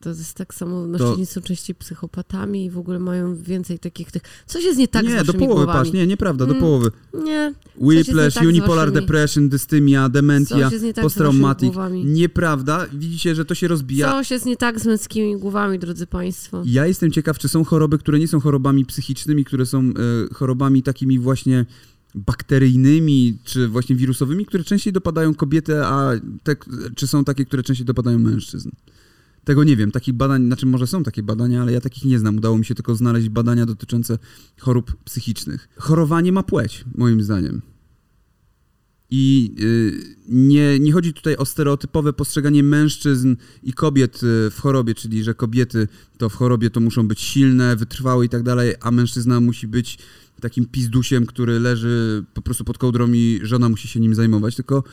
[0.00, 4.22] To jest tak samo, mężczyźni są częściej psychopatami i w ogóle mają więcej takich tych...
[4.46, 5.78] Coś jest nie tak z nie, do waszymi połowy, głowami.
[5.78, 6.60] patrz, nie, nieprawda, do Mm.
[6.62, 6.90] połowy.
[7.24, 11.72] Nie, Whiplash, tak z unipolar waszymi- depression, dystymia, dementia, nie tak z posttraumatic.
[12.04, 14.10] Nieprawda, widzicie, że to się rozbija.
[14.10, 16.62] Coś jest nie tak z męskimi głowami, drodzy państwo.
[16.66, 19.92] Ja jestem ciekaw, czy są choroby, które nie są chorobami psychicznymi, które są e,
[20.34, 21.66] chorobami takimi właśnie
[22.14, 26.10] bakteryjnymi, czy właśnie wirusowymi, które częściej dopadają kobiety, a
[26.42, 26.56] te,
[26.96, 28.70] czy są takie, które częściej dopadają mężczyzn.
[29.44, 29.90] Tego nie wiem.
[29.90, 32.36] Takich badań, znaczy może są takie badania, ale ja takich nie znam.
[32.36, 34.18] Udało mi się tylko znaleźć badania dotyczące
[34.58, 35.68] chorób psychicznych.
[35.76, 37.62] Chorowanie ma płeć, moim zdaniem.
[39.10, 44.94] I y, nie, nie chodzi tutaj o stereotypowe postrzeganie mężczyzn i kobiet y, w chorobie,
[44.94, 45.88] czyli że kobiety
[46.18, 49.98] to w chorobie to muszą być silne, wytrwałe i tak dalej, a mężczyzna musi być
[50.40, 54.84] takim pizdusiem, który leży po prostu pod kołdrą i żona musi się nim zajmować, tylko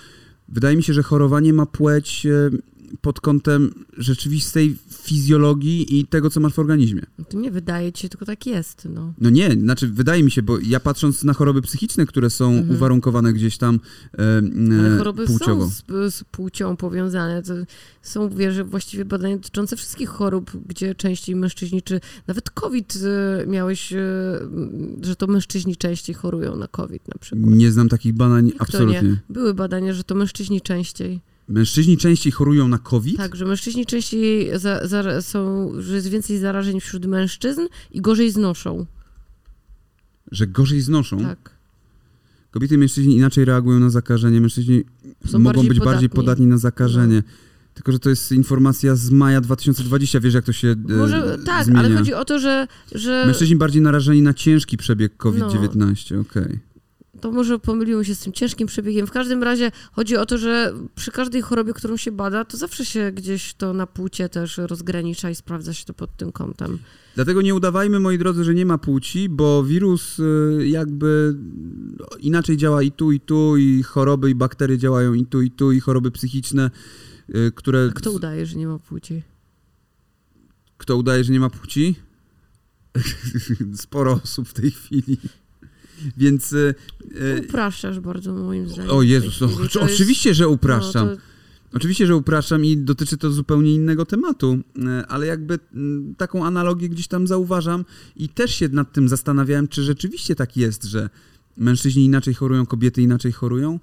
[0.49, 2.61] wydaje mi się, że chorowanie ma płeć y,
[3.01, 4.75] pod kątem rzeczywistej
[5.17, 7.01] fizjologii i tego, co masz w organizmie.
[7.29, 9.13] To nie wydaje ci się, tylko tak jest, no.
[9.21, 12.71] No nie, znaczy wydaje mi się, bo ja patrząc na choroby psychiczne, które są Mhm.
[12.75, 13.79] uwarunkowane gdzieś tam
[14.17, 14.41] e,
[14.79, 15.65] Ale e, choroby płciowo.
[15.65, 15.71] są
[16.09, 17.43] z, z płcią powiązane.
[17.43, 17.53] To
[18.01, 22.95] są, wierzę, właściwie badania dotyczące wszystkich chorób, gdzie częściej mężczyźni, czy nawet COVID
[23.43, 23.97] y, miałeś, y,
[25.01, 27.49] że to mężczyźni częściej chorują na COVID na przykład.
[27.55, 29.01] Nie znam takich badań Jak absolutnie.
[29.01, 29.17] nie?
[29.29, 31.21] Były badania, że to mężczyźni częściej.
[31.47, 33.17] Mężczyźni częściej chorują na COVID?
[33.17, 38.31] Tak, że mężczyźni częściej za, za, są, że jest więcej zarażeń wśród mężczyzn i gorzej
[38.31, 38.85] znoszą.
[40.31, 41.19] Że gorzej znoszą?
[41.21, 41.51] Tak.
[42.51, 44.41] Kobiety i mężczyźni inaczej reagują na zakażenie.
[44.41, 44.83] Mężczyźni
[45.25, 46.09] Są mogą bardziej być bardziej podatni.
[46.09, 46.23] No.
[46.23, 47.23] podatni na zakażenie.
[47.73, 50.19] Tylko, że to jest informacja z maja 2020.
[50.19, 51.79] Wiesz, jak to się e, Może tak, zmienia.
[51.79, 56.21] ale chodzi o to, że, że Mężczyźni bardziej narażeni na ciężki przebieg COVID-19.
[56.21, 56.59] Okej.
[57.22, 59.07] To może pomyliło się z tym ciężkim przebiegiem.
[59.07, 62.86] W każdym razie chodzi o to, że przy każdej chorobie, którą się bada, to zawsze
[62.86, 66.80] się gdzieś to na płcie też rozgranicza i sprawdza się to pod tym kątem.
[67.15, 71.36] Dlatego nie udawajmy, moi drodzy, że nie ma płci, bo wirus y, jakby
[72.20, 75.72] inaczej działa i tu, i tu, i choroby, i bakterie działają i tu, i tu,
[75.72, 76.72] i choroby psychiczne,
[77.36, 77.88] y, które...
[77.91, 79.24] A kto udaje, że nie ma płci?
[80.78, 81.95] Kto udaje, że nie ma płci?
[83.76, 85.18] Sporo osób w tej chwili.
[86.18, 86.55] Więc...
[87.45, 88.91] Upraszczasz bardzo moim zdaniem.
[88.91, 89.70] o Jezus, no, chwili.
[89.70, 91.07] To jest- oczywiście, że upraszczam.
[91.07, 91.22] No, to,
[91.74, 95.59] Oczywiście, że upraszczam i dotyczy to zupełnie innego tematu, e, ale jakby
[96.18, 100.84] taką analogię gdzieś tam zauważam i też się nad tym zastanawiałem, czy rzeczywiście tak jest,
[100.84, 101.09] że
[101.57, 103.80] mężczyźni inaczej chorują, kobiety inaczej chorują.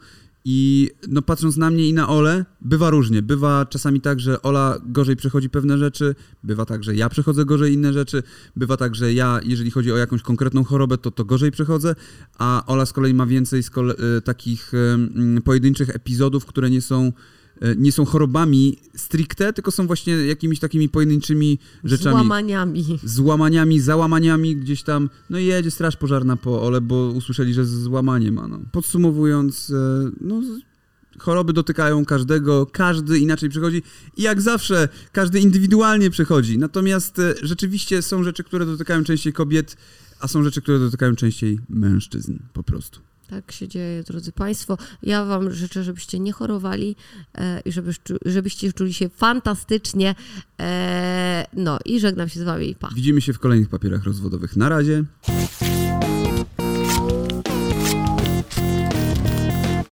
[0.47, 3.23] I no patrząc na mnie i na Olę, bywa różnie.
[3.23, 7.73] Bywa czasami tak, że Ola gorzej przechodzi pewne rzeczy, bywa tak, że ja przechodzę gorzej
[7.73, 8.23] inne rzeczy,
[8.57, 11.95] bywa tak, że ja, jeżeli chodzi o jakąś konkretną chorobę, to to gorzej przechodzę,
[12.39, 14.73] a Ola z kolei ma więcej z e, takich
[15.45, 17.13] pojedynczych epizodów, które nie są
[17.77, 22.17] nie są chorobami stricte, tylko są właśnie jakimiś takimi pojedynczymi rzeczami.
[22.17, 22.99] Złamaniami.
[23.05, 25.11] Złamaniami, załamaniami gdzieś tam.
[25.31, 28.49] No i jedzie straż pożarna po Ole, bo usłyszeli, że z złamaniem ma.
[28.49, 28.61] No.
[28.73, 30.41] Podsumowując, e, no,
[31.19, 33.83] choroby dotykają każdego, każdy inaczej przychodzi
[34.17, 36.59] i jak zawsze, każdy indywidualnie przychodzi.
[36.59, 39.77] Natomiast e, rzeczywiście są rzeczy, które dotykają częściej kobiet,
[40.21, 43.01] a są rzeczy, które dotykają częściej mężczyzn po prostu.
[43.35, 44.79] Tak się dzieje, drodzy Państwo.
[45.03, 46.97] Ja Wam życzę, żebyście nie chorowali
[47.35, 50.15] e, i żebyś, żebyście czuli się fantastycznie.
[50.61, 52.75] E, no i żegnam się z Wami.
[52.75, 52.89] Pa.
[52.95, 54.57] Widzimy się w kolejnych papierach rozwodowych.
[54.57, 55.05] Na razie.